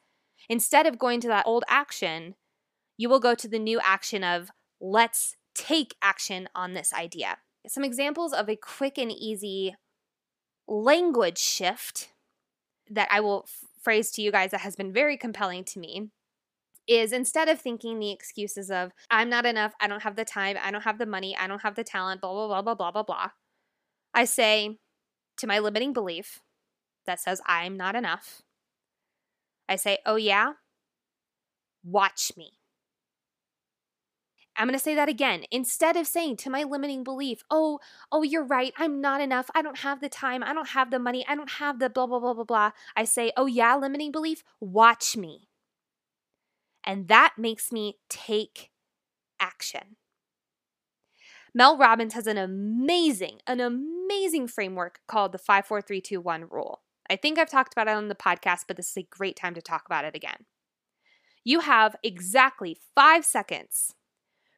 Instead 0.48 0.86
of 0.86 1.00
going 1.00 1.20
to 1.22 1.28
that 1.28 1.48
old 1.48 1.64
action, 1.68 2.36
you 2.98 3.10
will 3.10 3.20
go 3.20 3.36
to 3.36 3.48
the 3.48 3.60
new 3.60 3.80
action 3.82 4.24
of 4.24 4.52
let's 4.82 5.36
take 5.56 5.96
action 6.02 6.50
on 6.56 6.74
this 6.74 6.94
idea. 6.94 7.38
Some 7.68 7.84
examples 7.84 8.34
of 8.34 8.50
a 8.50 8.56
quick 8.56 8.98
and 8.98 9.12
easy 9.12 9.76
language 10.68 11.38
shift 11.38 12.10
that 12.90 13.08
I 13.12 13.20
will 13.20 13.46
f- 13.46 13.70
phrase 13.82 14.12
to 14.12 14.22
you 14.22 14.32
guys 14.32 14.52
that 14.52 14.62
has 14.62 14.76
been 14.76 14.94
very 14.94 15.18
compelling 15.18 15.64
to 15.66 15.80
me 15.80 16.10
is 16.88 17.12
instead 17.12 17.50
of 17.50 17.60
thinking 17.60 18.00
the 18.00 18.12
excuses 18.12 18.72
of, 18.72 18.92
I'm 19.12 19.30
not 19.30 19.46
enough, 19.46 19.74
I 19.82 19.88
don't 19.88 20.04
have 20.04 20.16
the 20.16 20.24
time, 20.24 20.58
I 20.62 20.72
don't 20.72 20.84
have 20.84 20.98
the 20.98 21.06
money, 21.06 21.36
I 21.38 21.48
don't 21.48 21.62
have 21.62 21.76
the 21.76 21.84
talent, 21.84 22.22
blah, 22.22 22.32
blah, 22.32 22.48
blah, 22.48 22.62
blah, 22.62 22.76
blah, 22.76 22.92
blah, 22.92 23.04
blah, 23.04 23.30
I 24.14 24.26
say 24.26 24.78
to 25.38 25.48
my 25.48 25.60
limiting 25.60 25.94
belief 25.94 26.40
that 27.06 27.20
says 27.20 27.42
I'm 27.46 27.76
not 27.76 27.96
enough, 27.96 28.42
I 29.68 29.76
say, 29.76 30.00
oh 30.06 30.16
yeah, 30.16 30.54
watch 31.84 32.32
me. 32.38 32.54
I'm 34.58 34.68
going 34.68 34.78
to 34.78 34.84
say 34.84 34.96
that 34.96 35.08
again. 35.08 35.44
Instead 35.52 35.96
of 35.96 36.08
saying 36.08 36.38
to 36.38 36.50
my 36.50 36.64
limiting 36.64 37.04
belief, 37.04 37.44
oh, 37.52 37.80
oh, 38.12 38.24
you're 38.24 38.44
right. 38.44 38.74
I'm 38.78 39.00
not 39.00 39.22
enough. 39.22 39.50
I 39.54 39.62
don't 39.62 39.80
have 39.80 40.02
the 40.02 40.10
time. 40.10 40.44
I 40.44 40.54
don't 40.54 40.70
have 40.70 40.90
the 40.90 41.00
money. 41.00 41.24
I 41.28 41.36
don't 41.36 41.52
have 41.52 41.78
the 41.78 41.90
blah, 41.90 42.08
blah, 42.08 42.20
blah, 42.20 42.34
blah, 42.34 42.44
blah. 42.44 42.72
I 42.96 43.06
say, 43.06 43.32
oh, 43.38 43.46
yeah, 43.46 43.76
limiting 43.76 44.12
belief, 44.12 44.44
watch 44.60 45.16
me. 45.16 45.48
And 46.84 47.08
that 47.08 47.36
makes 47.38 47.72
me 47.72 48.00
take 48.10 48.72
action. 49.40 49.98
Mel 51.54 51.78
Robbins 51.78 52.14
has 52.14 52.28
an 52.28 52.38
amazing, 52.38 53.40
an 53.46 53.60
amazing 53.60 54.48
framework 54.48 55.00
called 55.08 55.32
the 55.32 55.38
54321 55.38 56.48
rule. 56.50 56.82
I 57.10 57.16
think 57.16 57.38
I've 57.38 57.50
talked 57.50 57.74
about 57.74 57.88
it 57.88 57.96
on 57.96 58.08
the 58.08 58.16
podcast, 58.16 58.62
but 58.68 58.78
this 58.78 58.90
is 58.90 58.98
a 58.98 59.08
great 59.10 59.36
time 59.36 59.54
to 59.54 59.62
talk 59.62 59.84
about 59.86 60.06
it 60.06 60.16
again. 60.16 60.46
You 61.44 61.62
have 61.62 61.96
exactly 62.04 62.78
five 62.94 63.24
seconds 63.26 63.96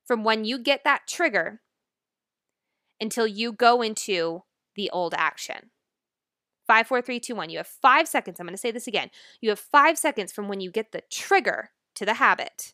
from 0.09 0.23
when 0.23 0.43
you 0.43 0.57
get 0.57 0.83
that 0.83 1.05
trigger 1.07 1.61
until 2.99 3.27
you 3.27 3.51
go 3.51 3.83
into 3.83 4.41
the 4.75 4.89
old 4.89 5.13
action. 5.15 5.69
Five, 6.65 6.87
four, 6.87 6.99
three, 6.99 7.19
two, 7.19 7.35
one. 7.35 7.51
You 7.51 7.57
have 7.57 7.67
five 7.67 8.07
seconds. 8.07 8.39
I'm 8.39 8.47
going 8.47 8.55
to 8.55 8.57
say 8.57 8.71
this 8.71 8.87
again. 8.87 9.11
You 9.39 9.51
have 9.51 9.59
five 9.59 9.99
seconds 9.99 10.31
from 10.31 10.47
when 10.47 10.61
you 10.61 10.71
get 10.71 10.93
the 10.93 11.03
trigger 11.11 11.69
to 11.93 12.07
the 12.07 12.15
habit. 12.15 12.73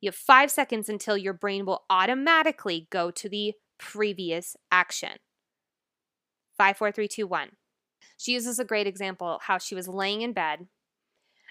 You 0.00 0.06
have 0.06 0.14
five 0.14 0.52
seconds 0.52 0.88
until 0.88 1.16
your 1.16 1.32
brain 1.32 1.66
will 1.66 1.82
automatically 1.90 2.86
go 2.90 3.10
to 3.10 3.28
the 3.28 3.54
previous 3.80 4.56
action. 4.70 5.18
Five, 6.56 6.76
four, 6.76 6.92
three, 6.92 7.08
two, 7.08 7.26
one. 7.26 7.56
She 8.16 8.34
uses 8.34 8.60
a 8.60 8.64
great 8.64 8.86
example 8.86 9.40
how 9.42 9.58
she 9.58 9.74
was 9.74 9.88
laying 9.88 10.22
in 10.22 10.32
bed 10.32 10.68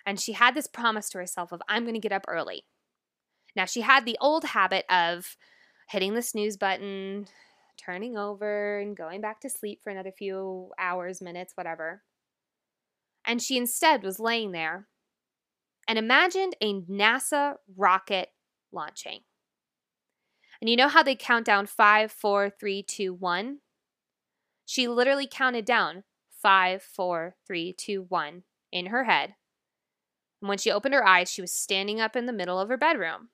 and 0.05 0.21
she 0.21 0.31
had 0.31 0.55
this 0.55 0.67
promise 0.67 1.09
to 1.09 1.17
herself 1.17 1.51
of, 1.51 1.61
I'm 1.67 1.83
going 1.83 1.95
to 1.95 1.99
get 1.99 2.13
up 2.13 2.23
early. 2.29 2.63
Now, 3.55 3.65
she 3.65 3.81
had 3.81 4.05
the 4.05 4.17
old 4.21 4.45
habit 4.45 4.85
of 4.89 5.35
hitting 5.89 6.13
the 6.13 6.21
snooze 6.21 6.57
button, 6.57 7.27
turning 7.77 8.17
over, 8.17 8.79
and 8.79 8.95
going 8.95 9.21
back 9.21 9.41
to 9.41 9.49
sleep 9.49 9.81
for 9.83 9.89
another 9.89 10.11
few 10.11 10.71
hours, 10.79 11.21
minutes, 11.21 11.53
whatever. 11.55 12.01
And 13.25 13.41
she 13.41 13.57
instead 13.57 14.03
was 14.03 14.19
laying 14.19 14.51
there 14.51 14.87
and 15.87 15.99
imagined 15.99 16.55
a 16.61 16.73
NASA 16.73 17.55
rocket 17.75 18.29
launching. 18.71 19.19
And 20.61 20.69
you 20.69 20.75
know 20.75 20.87
how 20.87 21.03
they 21.03 21.15
count 21.15 21.45
down 21.45 21.65
five, 21.65 22.11
four, 22.11 22.49
three, 22.49 22.83
two, 22.83 23.13
one? 23.13 23.59
She 24.65 24.87
literally 24.87 25.27
counted 25.27 25.65
down 25.65 26.03
five, 26.41 26.81
four, 26.81 27.35
three, 27.45 27.73
two, 27.73 28.05
one 28.07 28.43
in 28.71 28.87
her 28.87 29.03
head. 29.03 29.35
And 30.41 30.47
when 30.49 30.57
she 30.57 30.71
opened 30.71 30.93
her 30.93 31.05
eyes, 31.05 31.29
she 31.29 31.41
was 31.41 31.51
standing 31.51 31.99
up 31.99 32.15
in 32.15 32.25
the 32.25 32.33
middle 32.33 32.59
of 32.59 32.69
her 32.69 32.77
bedroom 32.77 33.29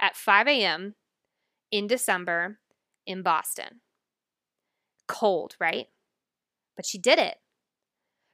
at 0.00 0.16
5 0.16 0.48
a.m. 0.48 0.94
in 1.70 1.86
December 1.86 2.58
in 3.06 3.22
Boston. 3.22 3.80
Cold, 5.06 5.56
right? 5.60 5.86
But 6.76 6.86
she 6.86 6.98
did 6.98 7.18
it 7.18 7.38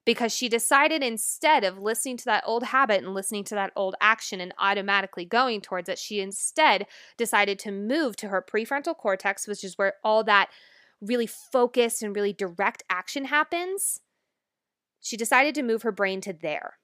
because 0.07 0.33
she 0.33 0.49
decided 0.49 1.03
instead 1.03 1.65
of 1.65 1.79
listening 1.79 2.17
to 2.17 2.25
that 2.27 2.45
old 2.47 2.63
habit 2.63 3.03
and 3.03 3.13
listening 3.13 3.45
to 3.45 3.57
that 3.57 3.73
old 3.75 3.97
action 4.01 4.41
and 4.41 4.55
automatically 4.59 5.25
going 5.25 5.61
towards 5.61 5.89
it, 5.89 5.99
she 5.99 6.21
instead 6.21 6.87
decided 7.19 7.59
to 7.59 7.73
move 7.73 8.15
to 8.17 8.29
her 8.29 8.41
prefrontal 8.41 8.97
cortex, 8.97 9.49
which 9.49 9.65
is 9.65 9.77
where 9.77 9.95
all 10.05 10.23
that 10.23 10.49
really 11.01 11.27
focused 11.27 12.03
and 12.03 12.15
really 12.15 12.33
direct 12.33 12.85
action 12.89 13.27
happens. 13.27 14.01
She 15.01 15.17
decided 15.17 15.55
to 15.57 15.63
move 15.63 15.83
her 15.83 15.93
brain 15.93 16.21
to 16.23 16.33
there. 16.33 16.75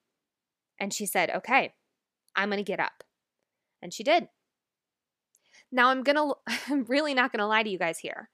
And 0.79 0.93
she 0.93 1.07
said, 1.07 1.31
okay, 1.31 1.75
I'm 2.35 2.49
going 2.49 2.59
to 2.59 2.65
get 2.65 2.81
up. 2.81 3.05
And 3.81 3.95
she 3.95 4.03
did. 4.03 4.29
Now, 5.73 5.89
I'm 5.89 6.03
going 6.03 6.17
to, 6.17 6.35
I'm 6.69 6.85
really 6.85 7.15
not 7.15 7.33
going 7.33 7.41
to 7.41 7.47
lie 7.47 7.63
to 7.63 7.71
you 7.71 7.79
guys 7.79 7.99
here. 7.99 8.29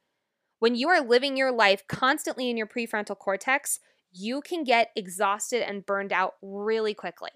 When 0.58 0.74
you 0.74 0.88
are 0.88 1.00
living 1.00 1.36
your 1.36 1.52
life 1.52 1.86
constantly 1.86 2.50
in 2.50 2.56
your 2.56 2.66
prefrontal 2.66 3.16
cortex, 3.16 3.78
you 4.12 4.40
can 4.40 4.64
get 4.64 4.90
exhausted 4.96 5.62
and 5.62 5.86
burned 5.86 6.12
out 6.12 6.34
really 6.42 6.94
quickly. 6.94 7.30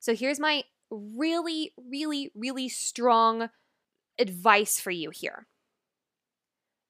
So 0.00 0.14
here's 0.14 0.40
my 0.40 0.64
really, 0.90 1.72
really, 1.78 2.32
really 2.34 2.68
strong 2.68 3.50
advice 4.18 4.80
for 4.80 4.90
you 4.90 5.10
here 5.10 5.46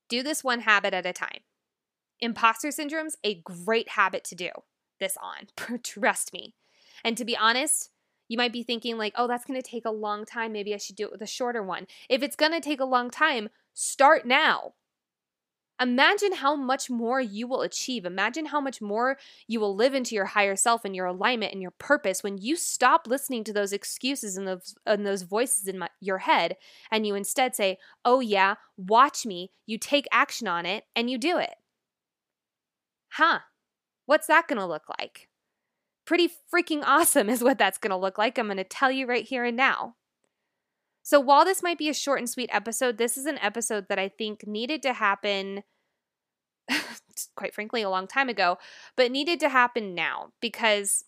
do 0.09 0.23
this 0.25 0.43
one 0.43 0.61
habit 0.61 0.93
at 0.93 1.07
a 1.07 1.13
time. 1.13 1.39
Imposter 2.19 2.71
syndrome's 2.71 3.17
a 3.25 3.41
great 3.43 3.91
habit 3.91 4.25
to 4.25 4.35
do 4.35 4.51
this 4.99 5.17
on. 5.23 5.79
Trust 5.83 6.33
me. 6.35 6.55
And 7.03 7.17
to 7.17 7.25
be 7.25 7.37
honest, 7.37 7.91
you 8.31 8.37
might 8.37 8.53
be 8.53 8.63
thinking, 8.63 8.97
like, 8.97 9.13
oh, 9.17 9.27
that's 9.27 9.45
going 9.45 9.61
to 9.61 9.71
take 9.71 9.85
a 9.85 9.91
long 9.91 10.25
time. 10.25 10.53
Maybe 10.53 10.73
I 10.73 10.77
should 10.77 10.95
do 10.95 11.05
it 11.05 11.11
with 11.11 11.21
a 11.21 11.27
shorter 11.27 11.65
one. 11.65 11.89
If 12.09 12.23
it's 12.23 12.37
going 12.37 12.53
to 12.53 12.61
take 12.61 12.79
a 12.79 12.85
long 12.85 13.11
time, 13.11 13.49
start 13.75 14.25
now. 14.25 14.75
Imagine 15.81 16.35
how 16.35 16.55
much 16.55 16.89
more 16.89 17.21
you 17.21 17.49
will 17.49 17.63
achieve. 17.63 18.05
Imagine 18.05 18.47
how 18.47 18.61
much 18.61 18.81
more 18.81 19.19
you 19.49 19.59
will 19.59 19.75
live 19.75 19.95
into 19.95 20.15
your 20.15 20.27
higher 20.27 20.55
self 20.55 20.85
and 20.85 20.95
your 20.95 21.07
alignment 21.07 21.53
and 21.53 21.61
your 21.61 21.73
purpose 21.73 22.23
when 22.23 22.39
you 22.39 22.55
stop 22.55 23.09
listening 23.09 23.43
to 23.45 23.53
those 23.53 23.73
excuses 23.73 24.37
and 24.37 24.47
those, 24.47 24.77
and 24.87 25.05
those 25.05 25.23
voices 25.23 25.67
in 25.67 25.79
my, 25.79 25.89
your 25.99 26.19
head 26.19 26.57
and 26.93 27.09
you 27.09 27.17
instead 27.17 27.57
say, 27.57 27.79
Oh, 28.05 28.21
yeah, 28.21 28.55
watch 28.77 29.27
me. 29.27 29.51
You 29.67 29.77
take 29.77 30.07
action 30.13 30.47
on 30.47 30.67
it 30.67 30.85
and 30.95 31.11
you 31.11 31.19
do 31.19 31.39
it. 31.39 31.55
Huh. 33.09 33.41
What's 34.07 34.29
that 34.29 34.47
going 34.47 34.61
to 34.61 34.67
look 34.67 34.89
like? 35.01 35.30
Pretty 36.11 36.29
freaking 36.53 36.83
awesome 36.85 37.29
is 37.29 37.41
what 37.41 37.57
that's 37.57 37.79
going 37.79 37.93
to 37.93 37.97
look 37.97 38.19
like. 38.19 38.37
I'm 38.37 38.47
going 38.47 38.57
to 38.57 38.65
tell 38.65 38.91
you 38.91 39.07
right 39.07 39.25
here 39.25 39.45
and 39.45 39.57
now. 39.57 39.95
So, 41.05 41.21
while 41.21 41.45
this 41.45 41.63
might 41.63 41.79
be 41.79 41.89
a 41.89 41.95
short 41.95 42.19
and 42.19 42.29
sweet 42.29 42.51
episode, 42.53 42.99
this 42.99 43.17
is 43.17 43.27
an 43.27 43.39
episode 43.39 43.87
that 43.89 44.01
I 44.01 44.09
think 44.09 44.45
needed 44.45 44.83
to 44.83 44.93
happen, 44.93 45.63
quite 47.37 47.55
frankly, 47.55 47.83
a 47.83 47.89
long 47.89 48.09
time 48.09 48.29
ago, 48.29 48.59
but 48.97 49.13
needed 49.13 49.39
to 49.39 49.51
happen 49.51 49.95
now 49.95 50.33
because 50.41 51.05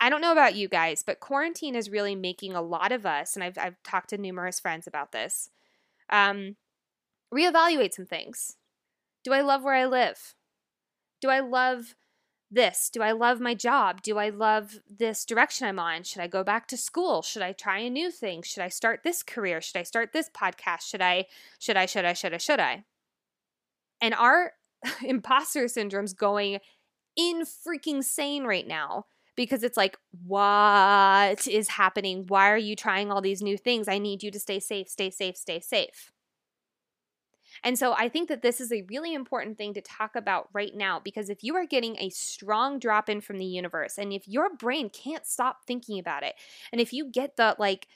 I 0.00 0.10
don't 0.10 0.20
know 0.20 0.32
about 0.32 0.56
you 0.56 0.66
guys, 0.66 1.04
but 1.06 1.20
quarantine 1.20 1.76
is 1.76 1.88
really 1.88 2.16
making 2.16 2.54
a 2.54 2.60
lot 2.60 2.90
of 2.90 3.06
us, 3.06 3.36
and 3.36 3.44
I've, 3.44 3.56
I've 3.56 3.80
talked 3.84 4.10
to 4.10 4.18
numerous 4.18 4.58
friends 4.58 4.88
about 4.88 5.12
this, 5.12 5.48
um, 6.10 6.56
reevaluate 7.32 7.94
some 7.94 8.06
things. 8.06 8.56
Do 9.22 9.32
I 9.32 9.42
love 9.42 9.62
where 9.62 9.76
I 9.76 9.84
live? 9.84 10.34
Do 11.20 11.28
I 11.28 11.38
love 11.38 11.94
this? 12.50 12.90
Do 12.90 13.02
I 13.02 13.12
love 13.12 13.40
my 13.40 13.54
job? 13.54 14.02
Do 14.02 14.18
I 14.18 14.30
love 14.30 14.78
this 14.88 15.24
direction 15.24 15.68
I'm 15.68 15.78
on? 15.78 16.02
Should 16.02 16.22
I 16.22 16.26
go 16.26 16.42
back 16.42 16.66
to 16.68 16.76
school? 16.76 17.22
Should 17.22 17.42
I 17.42 17.52
try 17.52 17.78
a 17.78 17.90
new 17.90 18.10
thing? 18.10 18.42
Should 18.42 18.62
I 18.62 18.68
start 18.68 19.00
this 19.04 19.22
career? 19.22 19.60
Should 19.60 19.78
I 19.78 19.82
start 19.82 20.12
this 20.12 20.30
podcast? 20.30 20.82
Should 20.82 21.02
I, 21.02 21.26
should 21.58 21.76
I, 21.76 21.86
should 21.86 22.04
I, 22.04 22.12
should 22.12 22.34
I, 22.34 22.38
should 22.38 22.60
I? 22.60 22.84
And 24.00 24.14
our 24.14 24.52
imposter 25.04 25.68
syndrome's 25.68 26.14
going 26.14 26.58
in 27.16 27.42
freaking 27.42 28.02
sane 28.02 28.44
right 28.44 28.66
now 28.66 29.06
because 29.36 29.62
it's 29.62 29.76
like, 29.76 29.96
what 30.24 31.46
is 31.46 31.68
happening? 31.68 32.24
Why 32.26 32.50
are 32.50 32.58
you 32.58 32.74
trying 32.74 33.12
all 33.12 33.20
these 33.20 33.42
new 33.42 33.56
things? 33.56 33.88
I 33.88 33.98
need 33.98 34.22
you 34.22 34.30
to 34.30 34.40
stay 34.40 34.58
safe, 34.58 34.88
stay 34.88 35.10
safe, 35.10 35.36
stay 35.36 35.60
safe. 35.60 36.12
And 37.64 37.78
so 37.78 37.92
I 37.92 38.08
think 38.08 38.28
that 38.28 38.42
this 38.42 38.60
is 38.60 38.72
a 38.72 38.84
really 38.88 39.14
important 39.14 39.58
thing 39.58 39.74
to 39.74 39.80
talk 39.80 40.16
about 40.16 40.48
right 40.52 40.74
now 40.74 41.00
because 41.00 41.28
if 41.28 41.42
you 41.42 41.56
are 41.56 41.66
getting 41.66 41.96
a 41.98 42.10
strong 42.10 42.78
drop 42.78 43.08
in 43.08 43.20
from 43.20 43.38
the 43.38 43.44
universe 43.44 43.98
and 43.98 44.12
if 44.12 44.26
your 44.28 44.54
brain 44.54 44.90
can't 44.90 45.26
stop 45.26 45.66
thinking 45.66 45.98
about 45.98 46.22
it, 46.22 46.34
and 46.72 46.80
if 46.80 46.92
you 46.92 47.10
get 47.10 47.36
the 47.36 47.56
like 47.58 47.86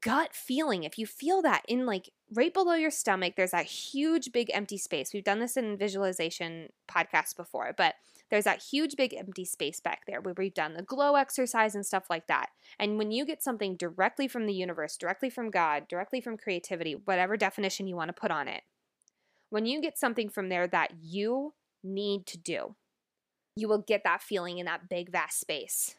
gut 0.00 0.34
feeling, 0.34 0.84
if 0.84 0.98
you 0.98 1.06
feel 1.06 1.42
that 1.42 1.62
in 1.68 1.86
like 1.86 2.10
right 2.32 2.54
below 2.54 2.74
your 2.74 2.90
stomach, 2.90 3.34
there's 3.36 3.50
that 3.50 3.66
huge 3.66 4.32
big 4.32 4.50
empty 4.54 4.78
space. 4.78 5.12
We've 5.12 5.24
done 5.24 5.40
this 5.40 5.56
in 5.56 5.76
visualization 5.76 6.68
podcasts 6.88 7.36
before, 7.36 7.74
but 7.76 7.94
there's 8.32 8.44
that 8.44 8.62
huge 8.62 8.96
big 8.96 9.12
empty 9.12 9.44
space 9.44 9.78
back 9.78 10.06
there 10.06 10.22
where 10.22 10.32
we've 10.38 10.54
done 10.54 10.72
the 10.72 10.82
glow 10.82 11.16
exercise 11.16 11.74
and 11.74 11.84
stuff 11.84 12.04
like 12.08 12.28
that. 12.28 12.48
And 12.78 12.96
when 12.96 13.10
you 13.10 13.26
get 13.26 13.42
something 13.42 13.76
directly 13.76 14.26
from 14.26 14.46
the 14.46 14.54
universe, 14.54 14.96
directly 14.96 15.28
from 15.28 15.50
God, 15.50 15.86
directly 15.86 16.22
from 16.22 16.38
creativity, 16.38 16.94
whatever 16.94 17.36
definition 17.36 17.86
you 17.86 17.94
want 17.94 18.08
to 18.08 18.18
put 18.18 18.30
on 18.30 18.48
it, 18.48 18.62
when 19.50 19.66
you 19.66 19.82
get 19.82 19.98
something 19.98 20.30
from 20.30 20.48
there 20.48 20.66
that 20.66 20.92
you 21.02 21.52
need 21.84 22.24
to 22.28 22.38
do, 22.38 22.74
you 23.54 23.68
will 23.68 23.84
get 23.86 24.00
that 24.04 24.22
feeling 24.22 24.56
in 24.56 24.64
that 24.64 24.88
big, 24.88 25.12
vast 25.12 25.38
space, 25.38 25.96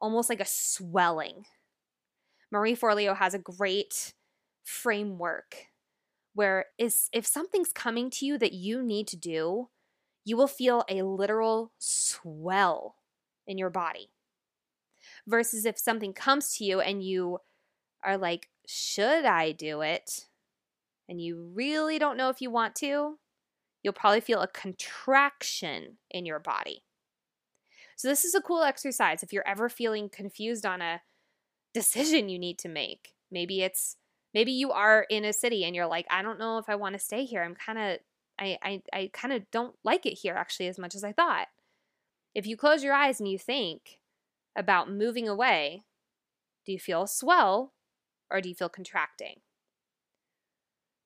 almost 0.00 0.30
like 0.30 0.40
a 0.40 0.46
swelling. 0.46 1.44
Marie 2.50 2.74
Forleo 2.74 3.14
has 3.14 3.34
a 3.34 3.38
great 3.38 4.14
framework 4.64 5.66
where 6.32 6.64
is 6.78 7.10
if 7.12 7.26
something's 7.26 7.72
coming 7.74 8.08
to 8.08 8.24
you 8.24 8.38
that 8.38 8.54
you 8.54 8.82
need 8.82 9.06
to 9.08 9.18
do, 9.18 9.68
you 10.24 10.36
will 10.36 10.48
feel 10.48 10.84
a 10.88 11.02
literal 11.02 11.72
swell 11.78 12.96
in 13.46 13.58
your 13.58 13.70
body. 13.70 14.10
Versus 15.26 15.64
if 15.64 15.78
something 15.78 16.12
comes 16.12 16.56
to 16.56 16.64
you 16.64 16.80
and 16.80 17.02
you 17.02 17.38
are 18.04 18.16
like, 18.16 18.48
should 18.66 19.24
I 19.24 19.52
do 19.52 19.80
it? 19.80 20.26
And 21.08 21.20
you 21.20 21.50
really 21.54 21.98
don't 21.98 22.16
know 22.16 22.28
if 22.28 22.40
you 22.40 22.50
want 22.50 22.74
to, 22.76 23.18
you'll 23.82 23.92
probably 23.92 24.20
feel 24.20 24.40
a 24.40 24.48
contraction 24.48 25.98
in 26.10 26.24
your 26.26 26.38
body. 26.38 26.84
So, 27.96 28.08
this 28.08 28.24
is 28.24 28.34
a 28.34 28.40
cool 28.40 28.62
exercise 28.62 29.22
if 29.22 29.32
you're 29.32 29.46
ever 29.46 29.68
feeling 29.68 30.08
confused 30.08 30.64
on 30.66 30.80
a 30.80 31.02
decision 31.74 32.28
you 32.28 32.38
need 32.38 32.58
to 32.60 32.68
make. 32.68 33.14
Maybe 33.30 33.62
it's 33.62 33.96
maybe 34.34 34.52
you 34.52 34.72
are 34.72 35.06
in 35.08 35.24
a 35.24 35.32
city 35.32 35.64
and 35.64 35.74
you're 35.74 35.86
like, 35.86 36.06
I 36.10 36.22
don't 36.22 36.38
know 36.38 36.58
if 36.58 36.68
I 36.68 36.74
want 36.74 36.94
to 36.94 36.98
stay 36.98 37.24
here. 37.24 37.42
I'm 37.42 37.54
kind 37.54 37.78
of 37.78 37.98
I, 38.42 38.58
I, 38.62 38.82
I 38.92 39.10
kind 39.12 39.32
of 39.32 39.48
don't 39.52 39.76
like 39.84 40.04
it 40.04 40.18
here 40.18 40.34
actually 40.34 40.66
as 40.66 40.78
much 40.78 40.94
as 40.94 41.04
I 41.04 41.12
thought. 41.12 41.46
If 42.34 42.46
you 42.46 42.56
close 42.56 42.82
your 42.82 42.94
eyes 42.94 43.20
and 43.20 43.28
you 43.28 43.38
think 43.38 44.00
about 44.56 44.90
moving 44.90 45.28
away, 45.28 45.82
do 46.66 46.72
you 46.72 46.78
feel 46.78 47.04
a 47.04 47.08
swell 47.08 47.72
or 48.30 48.40
do 48.40 48.48
you 48.48 48.54
feel 48.54 48.68
contracting? 48.68 49.36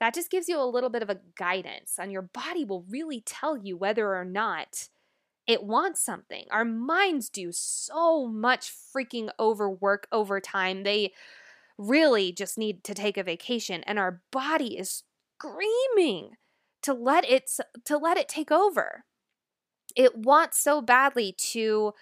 That 0.01 0.15
just 0.15 0.31
gives 0.31 0.49
you 0.49 0.59
a 0.59 0.65
little 0.65 0.91
bit 0.91 1.03
of 1.03 1.09
a 1.09 1.21
guidance, 1.37 1.95
and 1.99 2.13
your 2.13 2.23
body 2.23 2.65
will 2.65 2.85
really 2.89 3.23
tell 3.25 3.57
you 3.57 3.79
whether 3.79 4.15
or 4.15 4.27
not 4.27 4.89
it 5.47 5.63
wants 5.63 6.05
something. 6.05 6.45
Our 6.51 6.67
minds 6.67 7.31
do 7.31 7.51
so 7.51 8.27
much 8.27 8.71
freaking 8.71 9.31
overwork 9.41 10.07
over 10.13 10.39
time. 10.39 10.83
They 10.83 11.15
really 11.79 12.31
just 12.31 12.59
need 12.59 12.85
to 12.85 12.95
take 12.95 13.17
a 13.17 13.23
vacation, 13.23 13.83
and 13.85 13.99
our 13.99 14.21
body 14.31 14.77
is 14.77 15.03
screaming 15.39 16.33
to 16.87 16.95
let 16.95 17.29
it 17.29 17.51
to 17.85 17.99
let 17.99 18.17
it 18.17 18.29
take 18.29 18.53
over. 18.53 19.05
It 19.97 20.17
wants 20.17 20.61
so 20.61 20.81
badly 20.81 21.35
to 21.51 21.95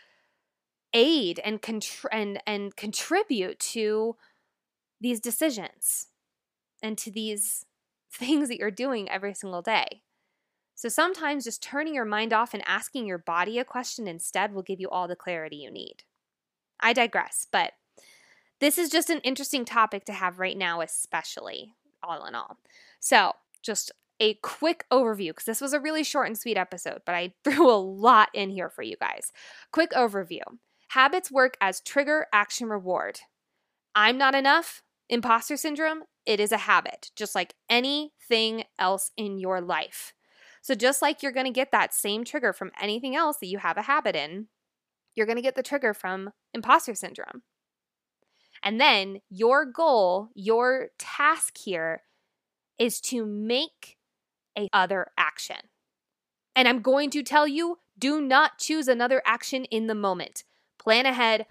aid 0.92 1.40
and 1.42 1.62
contr- 1.62 2.04
and 2.12 2.42
and 2.46 2.76
contribute 2.76 3.58
to 3.58 4.16
these 5.00 5.20
decisions 5.20 6.08
and 6.82 6.98
to 6.98 7.10
these 7.10 7.64
things 8.12 8.48
that 8.48 8.58
you're 8.58 8.70
doing 8.70 9.10
every 9.10 9.32
single 9.32 9.62
day. 9.62 10.02
So 10.74 10.90
sometimes 10.90 11.44
just 11.44 11.62
turning 11.62 11.94
your 11.94 12.04
mind 12.04 12.34
off 12.34 12.52
and 12.52 12.62
asking 12.66 13.06
your 13.06 13.18
body 13.18 13.58
a 13.58 13.64
question 13.64 14.06
instead 14.06 14.52
will 14.52 14.62
give 14.62 14.80
you 14.80 14.90
all 14.90 15.08
the 15.08 15.16
clarity 15.16 15.56
you 15.56 15.70
need. 15.70 16.02
I 16.78 16.92
digress, 16.92 17.46
but 17.50 17.72
this 18.60 18.76
is 18.76 18.90
just 18.90 19.08
an 19.08 19.20
interesting 19.20 19.64
topic 19.64 20.04
to 20.06 20.12
have 20.12 20.38
right 20.38 20.58
now, 20.58 20.82
especially 20.82 21.74
all 22.02 22.26
in 22.26 22.34
all. 22.34 22.58
So, 23.00 23.32
just 23.62 23.92
a 24.20 24.34
quick 24.34 24.84
overview 24.90 25.28
because 25.28 25.44
this 25.44 25.60
was 25.60 25.72
a 25.72 25.80
really 25.80 26.04
short 26.04 26.26
and 26.26 26.38
sweet 26.38 26.56
episode, 26.56 27.02
but 27.04 27.14
I 27.14 27.34
threw 27.44 27.70
a 27.70 27.76
lot 27.76 28.28
in 28.32 28.50
here 28.50 28.70
for 28.70 28.82
you 28.82 28.96
guys. 28.96 29.32
Quick 29.72 29.90
overview 29.92 30.42
Habits 30.88 31.30
work 31.30 31.56
as 31.60 31.80
trigger, 31.80 32.26
action, 32.32 32.68
reward. 32.68 33.20
I'm 33.94 34.16
not 34.18 34.34
enough, 34.34 34.82
imposter 35.08 35.56
syndrome, 35.56 36.04
it 36.26 36.40
is 36.40 36.52
a 36.52 36.58
habit, 36.58 37.10
just 37.16 37.34
like 37.34 37.54
anything 37.68 38.64
else 38.78 39.10
in 39.16 39.38
your 39.38 39.60
life. 39.60 40.14
So, 40.62 40.74
just 40.74 41.02
like 41.02 41.22
you're 41.22 41.32
going 41.32 41.46
to 41.46 41.52
get 41.52 41.72
that 41.72 41.92
same 41.92 42.24
trigger 42.24 42.52
from 42.52 42.70
anything 42.80 43.14
else 43.14 43.38
that 43.38 43.48
you 43.48 43.58
have 43.58 43.76
a 43.76 43.82
habit 43.82 44.16
in, 44.16 44.46
you're 45.14 45.26
going 45.26 45.36
to 45.36 45.42
get 45.42 45.56
the 45.56 45.62
trigger 45.62 45.92
from 45.92 46.30
imposter 46.54 46.94
syndrome. 46.94 47.42
And 48.62 48.80
then 48.80 49.20
your 49.28 49.66
goal, 49.66 50.30
your 50.34 50.88
task 50.98 51.58
here 51.58 52.02
is 52.78 53.00
to 53.02 53.26
make 53.26 53.96
a 54.58 54.68
other 54.72 55.08
action. 55.18 55.56
And 56.56 56.68
I'm 56.68 56.80
going 56.80 57.10
to 57.10 57.22
tell 57.22 57.48
you 57.48 57.78
do 57.98 58.20
not 58.20 58.58
choose 58.58 58.88
another 58.88 59.22
action 59.24 59.64
in 59.66 59.86
the 59.86 59.94
moment. 59.94 60.44
Plan 60.78 61.06
ahead 61.06 61.46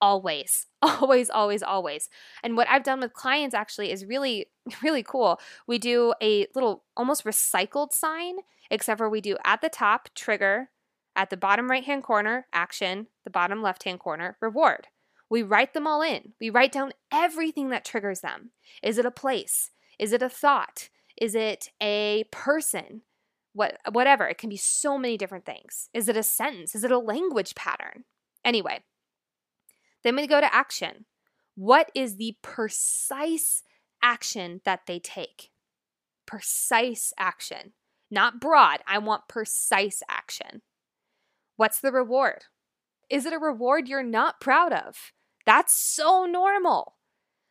always. 0.00 0.66
Always, 0.82 1.28
always, 1.28 1.60
always. 1.60 2.08
And 2.40 2.56
what 2.56 2.68
I've 2.68 2.84
done 2.84 3.00
with 3.00 3.12
clients 3.12 3.52
actually 3.52 3.90
is 3.90 4.04
really, 4.04 4.46
really 4.82 5.02
cool. 5.02 5.40
We 5.66 5.78
do 5.78 6.14
a 6.22 6.46
little 6.54 6.84
almost 6.96 7.24
recycled 7.24 7.92
sign, 7.92 8.36
except 8.70 8.98
for 8.98 9.10
we 9.10 9.20
do 9.20 9.36
at 9.44 9.60
the 9.60 9.68
top, 9.68 10.08
trigger, 10.14 10.68
at 11.16 11.30
the 11.30 11.36
bottom 11.36 11.68
right 11.68 11.82
hand 11.82 12.04
corner, 12.04 12.46
action, 12.52 13.08
the 13.24 13.30
bottom 13.30 13.60
left 13.60 13.82
hand 13.82 13.98
corner, 13.98 14.36
reward. 14.40 14.86
We 15.28 15.42
write 15.42 15.74
them 15.74 15.86
all 15.86 16.00
in. 16.00 16.32
We 16.40 16.48
write 16.48 16.70
down 16.70 16.92
everything 17.12 17.70
that 17.70 17.84
triggers 17.84 18.20
them. 18.20 18.52
Is 18.80 18.98
it 18.98 19.04
a 19.04 19.10
place? 19.10 19.72
Is 19.98 20.12
it 20.12 20.22
a 20.22 20.28
thought? 20.28 20.90
Is 21.20 21.34
it 21.34 21.70
a 21.82 22.24
person? 22.30 23.02
What 23.52 23.78
whatever. 23.90 24.26
It 24.28 24.38
can 24.38 24.50
be 24.50 24.56
so 24.56 24.98
many 24.98 25.16
different 25.16 25.44
things. 25.44 25.88
Is 25.92 26.08
it 26.08 26.16
a 26.16 26.22
sentence? 26.22 26.74
Is 26.74 26.84
it 26.84 26.92
a 26.92 26.98
language 26.98 27.54
pattern? 27.54 28.04
Anyway, 28.44 28.80
then 30.04 30.16
we 30.16 30.26
go 30.26 30.40
to 30.40 30.54
action. 30.54 31.06
What 31.54 31.90
is 31.94 32.16
the 32.16 32.36
precise 32.40 33.64
action 34.02 34.60
that 34.64 34.82
they 34.86 35.00
take? 35.00 35.50
Precise 36.24 37.12
action. 37.18 37.72
Not 38.10 38.40
broad. 38.40 38.78
I 38.86 38.98
want 38.98 39.28
precise 39.28 40.02
action. 40.08 40.62
What's 41.56 41.80
the 41.80 41.90
reward? 41.90 42.44
Is 43.10 43.26
it 43.26 43.32
a 43.32 43.38
reward 43.38 43.88
you're 43.88 44.02
not 44.02 44.40
proud 44.40 44.72
of? 44.72 45.12
That's 45.46 45.72
so 45.72 46.26
normal. 46.26 46.97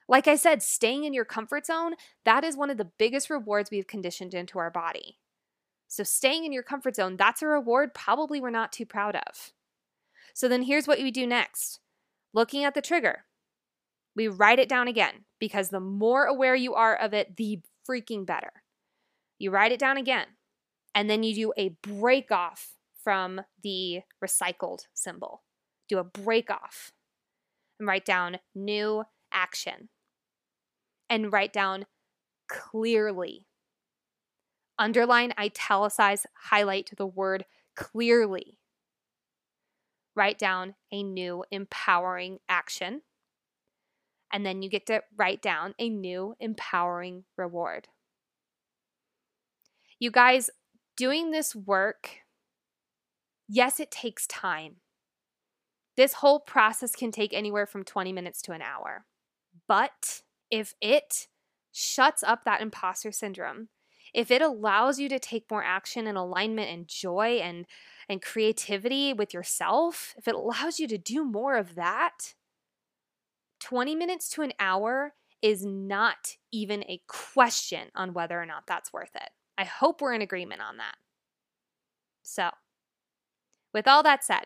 Like 0.09 0.27
I 0.27 0.35
said, 0.35 0.63
staying 0.63 1.03
in 1.03 1.13
your 1.13 1.25
comfort 1.25 1.65
zone, 1.65 1.95
that 2.23 2.43
is 2.43 2.55
one 2.55 2.69
of 2.69 2.77
the 2.77 2.91
biggest 2.97 3.29
rewards 3.29 3.69
we've 3.69 3.87
conditioned 3.87 4.33
into 4.33 4.57
our 4.57 4.71
body. 4.71 5.19
So, 5.89 6.03
staying 6.03 6.45
in 6.45 6.53
your 6.53 6.63
comfort 6.63 6.95
zone, 6.95 7.17
that's 7.17 7.41
a 7.41 7.47
reward 7.47 7.93
probably 7.93 8.39
we're 8.39 8.49
not 8.49 8.71
too 8.71 8.85
proud 8.85 9.15
of. 9.15 9.51
So, 10.33 10.47
then 10.47 10.63
here's 10.63 10.87
what 10.87 10.99
we 10.99 11.11
do 11.11 11.27
next 11.27 11.79
looking 12.33 12.63
at 12.63 12.73
the 12.73 12.81
trigger, 12.81 13.25
we 14.15 14.27
write 14.27 14.59
it 14.59 14.69
down 14.69 14.87
again 14.87 15.25
because 15.39 15.69
the 15.69 15.79
more 15.79 16.25
aware 16.25 16.55
you 16.55 16.73
are 16.73 16.95
of 16.95 17.13
it, 17.13 17.37
the 17.37 17.61
freaking 17.87 18.25
better. 18.25 18.51
You 19.39 19.51
write 19.51 19.71
it 19.71 19.79
down 19.79 19.97
again, 19.97 20.27
and 20.95 21.09
then 21.09 21.23
you 21.23 21.35
do 21.35 21.53
a 21.57 21.69
break 21.81 22.31
off 22.31 22.73
from 23.03 23.41
the 23.63 24.01
recycled 24.23 24.87
symbol. 24.93 25.43
Do 25.87 25.99
a 25.99 26.03
break 26.03 26.49
off 26.49 26.91
and 27.79 27.87
write 27.87 28.05
down 28.05 28.39
new 28.55 29.03
action 29.31 29.89
and 31.09 31.31
write 31.31 31.53
down 31.53 31.85
clearly. 32.47 33.45
Underline, 34.79 35.33
italicize, 35.39 36.25
highlight 36.33 36.91
the 36.97 37.05
word 37.05 37.45
clearly. 37.75 38.59
Write 40.15 40.37
down 40.37 40.75
a 40.91 41.03
new 41.03 41.43
empowering 41.51 42.39
action. 42.49 43.01
And 44.31 44.45
then 44.45 44.61
you 44.61 44.69
get 44.69 44.85
to 44.87 45.03
write 45.15 45.41
down 45.41 45.73
a 45.79 45.89
new 45.89 46.35
empowering 46.39 47.23
reward. 47.37 47.87
You 49.99 50.11
guys, 50.11 50.49
doing 50.95 51.31
this 51.31 51.55
work 51.55 52.21
Yes, 53.47 53.79
it 53.79 53.91
takes 53.91 54.27
time. 54.27 54.77
This 55.95 56.13
whole 56.13 56.39
process 56.39 56.95
can 56.95 57.11
take 57.11 57.33
anywhere 57.33 57.65
from 57.65 57.83
20 57.83 58.11
minutes 58.11 58.41
to 58.43 58.51
an 58.51 58.61
hour. 58.61 59.05
But 59.67 60.21
if 60.49 60.73
it 60.81 61.27
shuts 61.71 62.23
up 62.23 62.43
that 62.43 62.61
imposter 62.61 63.11
syndrome, 63.11 63.69
if 64.13 64.31
it 64.31 64.41
allows 64.41 64.99
you 64.99 65.09
to 65.09 65.19
take 65.19 65.51
more 65.51 65.63
action 65.63 66.07
and 66.07 66.17
alignment 66.17 66.69
and 66.69 66.87
joy 66.87 67.39
and 67.41 67.65
and 68.09 68.21
creativity 68.21 69.11
with 69.11 69.33
yourself, 69.33 70.15
if 70.17 70.27
it 70.27 70.35
allows 70.35 70.79
you 70.79 70.87
to 70.87 70.97
do 70.97 71.25
more 71.25 71.57
of 71.57 71.75
that, 71.75 72.33
20 73.59 73.95
minutes 73.95 74.29
to 74.29 74.41
an 74.43 74.53
hour 74.59 75.13
is 75.41 75.65
not 75.65 76.37
even 76.51 76.83
a 76.83 77.01
question 77.07 77.89
on 77.95 78.13
whether 78.13 78.41
or 78.41 78.45
not 78.45 78.63
that's 78.65 78.93
worth 78.93 79.15
it. 79.15 79.29
I 79.57 79.65
hope 79.65 80.01
we're 80.01 80.13
in 80.13 80.21
agreement 80.21 80.61
on 80.61 80.77
that. 80.77 80.95
So, 82.23 82.49
with 83.73 83.87
all 83.87 84.03
that 84.03 84.23
said, 84.23 84.45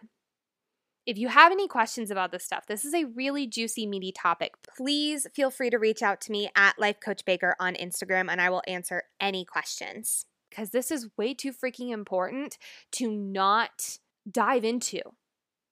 if 1.06 1.18
you 1.18 1.30
have 1.30 1.52
any 1.52 1.68
questions 1.68 2.12
about 2.12 2.32
this 2.32 2.46
stuff, 2.46 2.68
this 2.68 2.86
is 2.86 2.94
a 2.94 3.06
really 3.06 3.48
juicy, 3.48 3.88
meaty 3.88 4.12
topic. 4.12 4.54
Please 4.78 5.28
feel 5.34 5.50
free 5.50 5.70
to 5.70 5.78
reach 5.78 6.04
out 6.04 6.22
to 6.22 6.32
me 6.32 6.50
at 6.56 6.78
Life 6.78 7.00
Coach 7.00 7.26
Baker 7.26 7.56
on 7.60 7.74
Instagram 7.74 8.30
and 8.30 8.40
I 8.40 8.50
will 8.50 8.64
answer 8.68 9.04
any 9.20 9.44
questions 9.44 10.26
because 10.50 10.70
this 10.70 10.92
is 10.92 11.10
way 11.18 11.34
too 11.34 11.52
freaking 11.52 11.92
important 11.92 12.58
to 12.94 13.10
not 13.10 13.98
dive 14.30 14.64
into. 14.64 15.02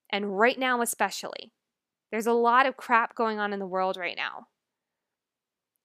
And 0.10 0.38
right 0.40 0.58
now, 0.58 0.82
especially, 0.82 1.54
there's 2.12 2.28
a 2.28 2.34
lot 2.34 2.66
of 2.66 2.78
crap 2.78 3.14
going 3.14 3.40
on 3.40 3.54
in 3.54 3.60
the 3.60 3.68
world 3.68 3.98
right 3.98 4.18
now. 4.18 4.48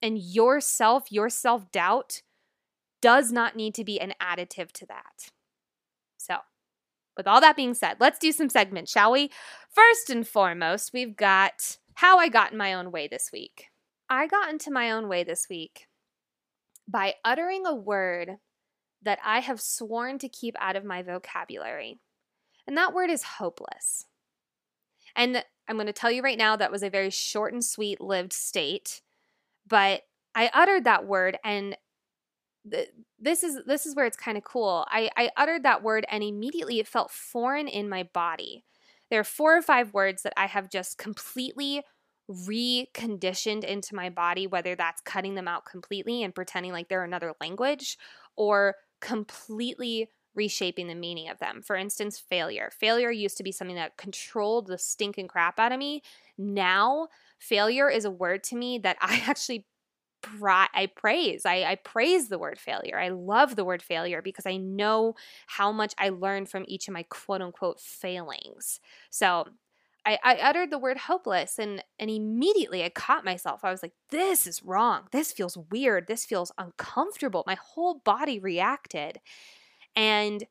And 0.00 0.18
yourself, 0.18 1.10
your 1.10 1.28
self 1.28 1.70
doubt, 1.70 2.22
does 3.02 3.30
not 3.30 3.56
need 3.56 3.74
to 3.74 3.84
be 3.84 4.00
an 4.00 4.14
additive 4.22 4.72
to 4.72 4.86
that. 4.86 5.28
So, 6.16 6.38
with 7.16 7.26
all 7.26 7.40
that 7.40 7.56
being 7.56 7.74
said, 7.74 7.96
let's 8.00 8.18
do 8.18 8.32
some 8.32 8.48
segments, 8.48 8.90
shall 8.90 9.12
we? 9.12 9.30
First 9.70 10.10
and 10.10 10.26
foremost, 10.26 10.92
we've 10.92 11.16
got 11.16 11.78
how 11.94 12.18
I 12.18 12.28
got 12.28 12.52
in 12.52 12.58
my 12.58 12.74
own 12.74 12.90
way 12.90 13.08
this 13.08 13.30
week. 13.32 13.70
I 14.08 14.26
got 14.26 14.50
into 14.50 14.70
my 14.70 14.90
own 14.90 15.08
way 15.08 15.24
this 15.24 15.46
week 15.48 15.86
by 16.86 17.14
uttering 17.24 17.66
a 17.66 17.74
word 17.74 18.36
that 19.02 19.18
I 19.24 19.40
have 19.40 19.60
sworn 19.60 20.18
to 20.18 20.28
keep 20.28 20.54
out 20.58 20.76
of 20.76 20.84
my 20.84 21.02
vocabulary. 21.02 22.00
And 22.66 22.76
that 22.76 22.94
word 22.94 23.10
is 23.10 23.22
hopeless. 23.22 24.06
And 25.14 25.44
I'm 25.68 25.76
going 25.76 25.86
to 25.86 25.92
tell 25.92 26.10
you 26.10 26.22
right 26.22 26.38
now 26.38 26.56
that 26.56 26.72
was 26.72 26.82
a 26.82 26.90
very 26.90 27.10
short 27.10 27.52
and 27.52 27.64
sweet 27.64 28.00
lived 28.00 28.32
state, 28.32 29.02
but 29.66 30.02
I 30.34 30.50
uttered 30.52 30.84
that 30.84 31.06
word 31.06 31.38
and 31.44 31.76
this 32.64 33.44
is 33.44 33.58
this 33.66 33.86
is 33.86 33.94
where 33.94 34.06
it's 34.06 34.16
kind 34.16 34.38
of 34.38 34.44
cool. 34.44 34.86
I, 34.88 35.10
I 35.16 35.30
uttered 35.36 35.62
that 35.64 35.82
word 35.82 36.06
and 36.10 36.22
immediately 36.22 36.78
it 36.78 36.88
felt 36.88 37.10
foreign 37.10 37.68
in 37.68 37.88
my 37.88 38.04
body. 38.04 38.64
There 39.10 39.20
are 39.20 39.24
four 39.24 39.56
or 39.56 39.62
five 39.62 39.92
words 39.92 40.22
that 40.22 40.32
I 40.36 40.46
have 40.46 40.70
just 40.70 40.98
completely 40.98 41.82
reconditioned 42.30 43.64
into 43.64 43.94
my 43.94 44.08
body, 44.08 44.46
whether 44.46 44.74
that's 44.74 45.02
cutting 45.02 45.34
them 45.34 45.46
out 45.46 45.66
completely 45.66 46.22
and 46.22 46.34
pretending 46.34 46.72
like 46.72 46.88
they're 46.88 47.04
another 47.04 47.34
language 47.40 47.98
or 48.36 48.76
completely 49.00 50.08
reshaping 50.34 50.88
the 50.88 50.94
meaning 50.94 51.28
of 51.28 51.38
them. 51.38 51.62
For 51.62 51.76
instance, 51.76 52.18
failure. 52.18 52.70
Failure 52.78 53.10
used 53.10 53.36
to 53.36 53.42
be 53.42 53.52
something 53.52 53.76
that 53.76 53.96
controlled 53.96 54.66
the 54.66 54.78
stinking 54.78 55.28
crap 55.28 55.60
out 55.60 55.72
of 55.72 55.78
me. 55.78 56.02
Now, 56.36 57.08
failure 57.38 57.88
is 57.88 58.04
a 58.04 58.10
word 58.10 58.42
to 58.44 58.56
me 58.56 58.78
that 58.78 58.96
I 59.02 59.22
actually 59.26 59.66
I 60.74 60.88
praise. 60.94 61.46
I, 61.46 61.64
I 61.64 61.74
praise 61.76 62.28
the 62.28 62.38
word 62.38 62.58
failure. 62.58 62.98
I 62.98 63.08
love 63.08 63.56
the 63.56 63.64
word 63.64 63.82
failure 63.82 64.22
because 64.22 64.46
I 64.46 64.56
know 64.56 65.14
how 65.46 65.72
much 65.72 65.94
I 65.98 66.10
learned 66.10 66.48
from 66.48 66.64
each 66.68 66.88
of 66.88 66.94
my 66.94 67.04
quote 67.04 67.42
unquote 67.42 67.80
failings. 67.80 68.80
So 69.10 69.46
I, 70.06 70.18
I 70.22 70.36
uttered 70.36 70.70
the 70.70 70.78
word 70.78 70.98
hopeless 70.98 71.58
and 71.58 71.82
and 71.98 72.10
immediately 72.10 72.84
I 72.84 72.90
caught 72.90 73.24
myself. 73.24 73.64
I 73.64 73.70
was 73.70 73.82
like, 73.82 73.94
this 74.10 74.46
is 74.46 74.62
wrong. 74.62 75.04
This 75.12 75.32
feels 75.32 75.56
weird. 75.70 76.06
This 76.06 76.24
feels 76.24 76.52
uncomfortable. 76.58 77.44
My 77.46 77.56
whole 77.60 78.02
body 78.04 78.38
reacted. 78.38 79.20
And 79.96 80.44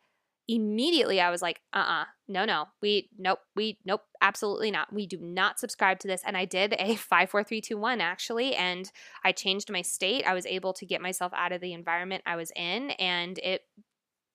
immediately 0.47 1.21
I 1.21 1.29
was 1.29 1.41
like, 1.41 1.62
uh 1.73 1.77
uh-uh, 1.77 2.01
uh 2.01 2.06
no, 2.27 2.45
no, 2.45 2.65
we, 2.82 3.10
nope, 3.17 3.39
we, 3.56 3.77
nope, 3.86 4.01
absolutely 4.21 4.71
not. 4.71 4.91
We 4.91 5.06
do 5.06 5.17
not 5.21 5.60
subscribe 5.60 5.99
to 5.99 6.08
this. 6.08 6.21
And 6.25 6.38
I 6.38 6.45
did 6.45 6.75
a 6.79 6.95
five, 6.95 7.29
four, 7.29 7.43
three, 7.43 7.62
two, 7.62 7.77
one 7.77 8.01
actually. 8.01 8.56
And 8.56 8.91
I 9.23 9.32
changed 9.32 9.71
my 9.71 9.82
state. 9.82 10.25
I 10.25 10.34
was 10.34 10.45
able 10.45 10.73
to 10.73 10.86
get 10.86 11.01
myself 11.01 11.32
out 11.36 11.51
of 11.51 11.62
the 11.62 11.73
environment 11.73 12.23
I 12.25 12.36
was 12.36 12.51
in 12.56 12.91
and 12.91 13.38
it 13.39 13.62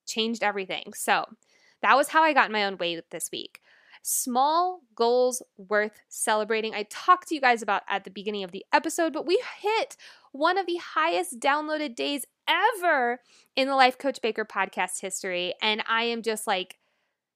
changed 0.07 0.43
everything. 0.43 0.93
So 0.95 1.25
that 1.81 1.95
was 1.95 2.09
how 2.09 2.23
I 2.23 2.33
got 2.33 2.47
in 2.47 2.51
my 2.51 2.65
own 2.65 2.77
way 2.77 3.01
this 3.11 3.29
week. 3.31 3.59
Small 4.01 4.81
goals 4.95 5.43
worth 5.57 6.01
celebrating. 6.07 6.73
I 6.73 6.83
talked 6.89 7.27
to 7.27 7.35
you 7.35 7.41
guys 7.41 7.61
about 7.61 7.83
at 7.87 8.03
the 8.05 8.09
beginning 8.09 8.43
of 8.43 8.51
the 8.51 8.65
episode, 8.71 9.13
but 9.13 9.25
we 9.25 9.41
hit 9.61 9.97
one 10.31 10.57
of 10.57 10.65
the 10.65 10.79
highest 10.95 11.39
downloaded 11.39 11.95
days 11.95 12.25
ever 12.47 13.19
in 13.55 13.67
the 13.67 13.75
Life 13.75 13.97
Coach 13.97 14.21
Baker 14.21 14.45
podcast 14.45 15.01
history. 15.01 15.53
And 15.61 15.83
I 15.87 16.03
am 16.03 16.21
just 16.21 16.47
like 16.47 16.79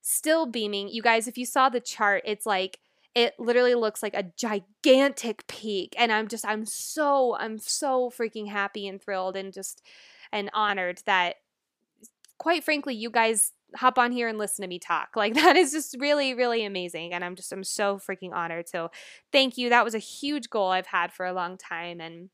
still 0.01 0.45
beaming. 0.45 0.89
You 0.89 1.01
guys, 1.01 1.27
if 1.27 1.37
you 1.37 1.45
saw 1.45 1.69
the 1.69 1.79
chart, 1.79 2.23
it's 2.25 2.45
like, 2.45 2.79
it 3.15 3.35
literally 3.37 3.75
looks 3.75 4.01
like 4.01 4.15
a 4.15 4.31
gigantic 4.37 5.45
peak. 5.47 5.93
And 5.99 6.11
I'm 6.11 6.27
just, 6.27 6.45
I'm 6.45 6.65
so, 6.65 7.35
I'm 7.37 7.59
so 7.59 8.09
freaking 8.09 8.49
happy 8.49 8.87
and 8.87 9.01
thrilled 9.01 9.35
and 9.35 9.53
just, 9.53 9.83
and 10.31 10.49
honored 10.53 11.01
that, 11.05 11.35
quite 12.39 12.63
frankly, 12.63 12.95
you 12.95 13.11
guys 13.11 13.51
hop 13.75 13.97
on 13.97 14.11
here 14.11 14.27
and 14.27 14.37
listen 14.37 14.63
to 14.63 14.69
me 14.69 14.79
talk. 14.79 15.09
Like 15.15 15.35
that 15.35 15.55
is 15.55 15.71
just 15.71 15.95
really, 15.99 16.33
really 16.33 16.65
amazing. 16.65 17.13
And 17.13 17.23
I'm 17.23 17.35
just, 17.35 17.51
I'm 17.51 17.63
so 17.63 17.97
freaking 17.97 18.33
honored. 18.33 18.67
So 18.67 18.89
thank 19.31 19.57
you. 19.57 19.69
That 19.69 19.85
was 19.85 19.95
a 19.95 19.99
huge 19.99 20.49
goal 20.49 20.69
I've 20.69 20.87
had 20.87 21.13
for 21.13 21.25
a 21.25 21.33
long 21.33 21.57
time. 21.57 22.01
And 22.01 22.29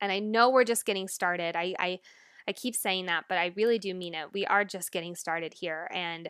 and 0.00 0.10
I 0.10 0.18
know 0.18 0.50
we're 0.50 0.64
just 0.64 0.84
getting 0.84 1.06
started. 1.06 1.54
I, 1.54 1.74
I 1.78 2.00
I 2.48 2.52
keep 2.52 2.74
saying 2.74 3.06
that, 3.06 3.26
but 3.28 3.38
I 3.38 3.52
really 3.56 3.78
do 3.78 3.94
mean 3.94 4.14
it. 4.14 4.32
We 4.32 4.44
are 4.46 4.64
just 4.64 4.90
getting 4.90 5.14
started 5.14 5.54
here 5.54 5.88
and 5.94 6.28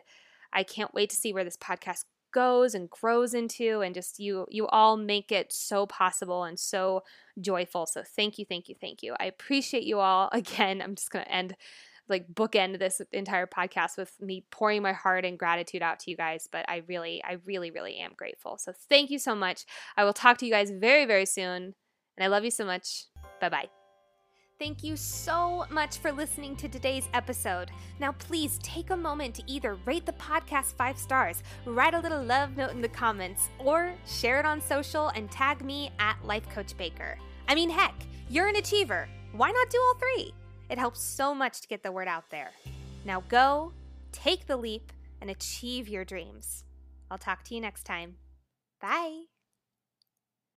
I 0.51 0.61
can't 0.61 0.93
wait 0.93 1.09
to 1.09 1.15
see 1.15 1.33
where 1.33 1.43
this 1.43 1.57
podcast 1.57 2.03
goes 2.33 2.73
and 2.73 2.89
grows 2.89 3.33
into 3.33 3.81
and 3.81 3.93
just 3.93 4.19
you 4.19 4.45
you 4.49 4.67
all 4.67 4.97
make 4.97 5.31
it 5.31 5.53
so 5.53 5.85
possible 5.85 6.43
and 6.43 6.59
so 6.59 7.03
joyful. 7.39 7.85
So 7.85 8.03
thank 8.03 8.37
you, 8.37 8.45
thank 8.45 8.67
you, 8.67 8.75
thank 8.79 9.01
you. 9.03 9.15
I 9.19 9.25
appreciate 9.25 9.83
you 9.83 9.99
all. 9.99 10.29
Again, 10.33 10.81
I'm 10.81 10.95
just 10.95 11.11
going 11.11 11.25
to 11.25 11.31
end 11.31 11.55
like 12.09 12.27
bookend 12.27 12.79
this 12.79 13.01
entire 13.11 13.47
podcast 13.47 13.97
with 13.97 14.11
me 14.19 14.45
pouring 14.51 14.81
my 14.81 14.93
heart 14.93 15.25
and 15.25 15.39
gratitude 15.39 15.81
out 15.81 15.99
to 15.99 16.11
you 16.11 16.17
guys, 16.17 16.47
but 16.51 16.65
I 16.67 16.83
really 16.87 17.23
I 17.23 17.37
really 17.45 17.71
really 17.71 17.97
am 17.97 18.11
grateful. 18.15 18.57
So 18.57 18.73
thank 18.89 19.09
you 19.09 19.19
so 19.19 19.35
much. 19.35 19.65
I 19.95 20.03
will 20.03 20.13
talk 20.13 20.37
to 20.39 20.45
you 20.45 20.51
guys 20.51 20.71
very 20.71 21.05
very 21.05 21.25
soon. 21.25 21.75
And 22.15 22.23
I 22.23 22.27
love 22.27 22.43
you 22.43 22.51
so 22.51 22.65
much. 22.65 23.05
Bye 23.41 23.49
bye. 23.49 23.69
Thank 24.59 24.83
you 24.83 24.95
so 24.95 25.65
much 25.71 25.97
for 25.97 26.11
listening 26.11 26.55
to 26.57 26.69
today's 26.69 27.09
episode. 27.13 27.71
Now, 27.99 28.13
please 28.13 28.59
take 28.61 28.91
a 28.91 28.95
moment 28.95 29.35
to 29.35 29.43
either 29.45 29.75
rate 29.85 30.05
the 30.05 30.13
podcast 30.13 30.75
five 30.77 30.97
stars, 30.97 31.41
write 31.65 31.95
a 31.95 31.99
little 31.99 32.23
love 32.23 32.55
note 32.55 32.71
in 32.71 32.79
the 32.79 32.87
comments, 32.87 33.49
or 33.57 33.93
share 34.05 34.39
it 34.39 34.45
on 34.45 34.61
social 34.61 35.09
and 35.09 35.29
tag 35.29 35.65
me 35.65 35.91
at 35.99 36.23
Life 36.23 36.47
Coach 36.49 36.77
Baker. 36.77 37.17
I 37.47 37.55
mean, 37.55 37.69
heck, 37.69 37.95
you're 38.29 38.47
an 38.47 38.55
achiever. 38.55 39.09
Why 39.33 39.51
not 39.51 39.69
do 39.69 39.81
all 39.81 39.95
three? 39.95 40.33
It 40.73 40.79
helps 40.79 41.01
so 41.01 41.35
much 41.35 41.61
to 41.61 41.67
get 41.67 41.83
the 41.83 41.91
word 41.91 42.07
out 42.07 42.31
there. 42.31 42.49
Now, 43.05 43.21
go, 43.29 43.73
take 44.11 44.47
the 44.47 44.57
leap, 44.57 44.91
and 45.21 45.29
achieve 45.29 45.87
your 45.87 46.03
dreams. 46.03 46.63
I'll 47.11 47.19
talk 47.19 47.43
to 47.43 47.53
you 47.53 47.61
next 47.61 47.83
time. 47.83 48.15
Bye. 48.81 49.25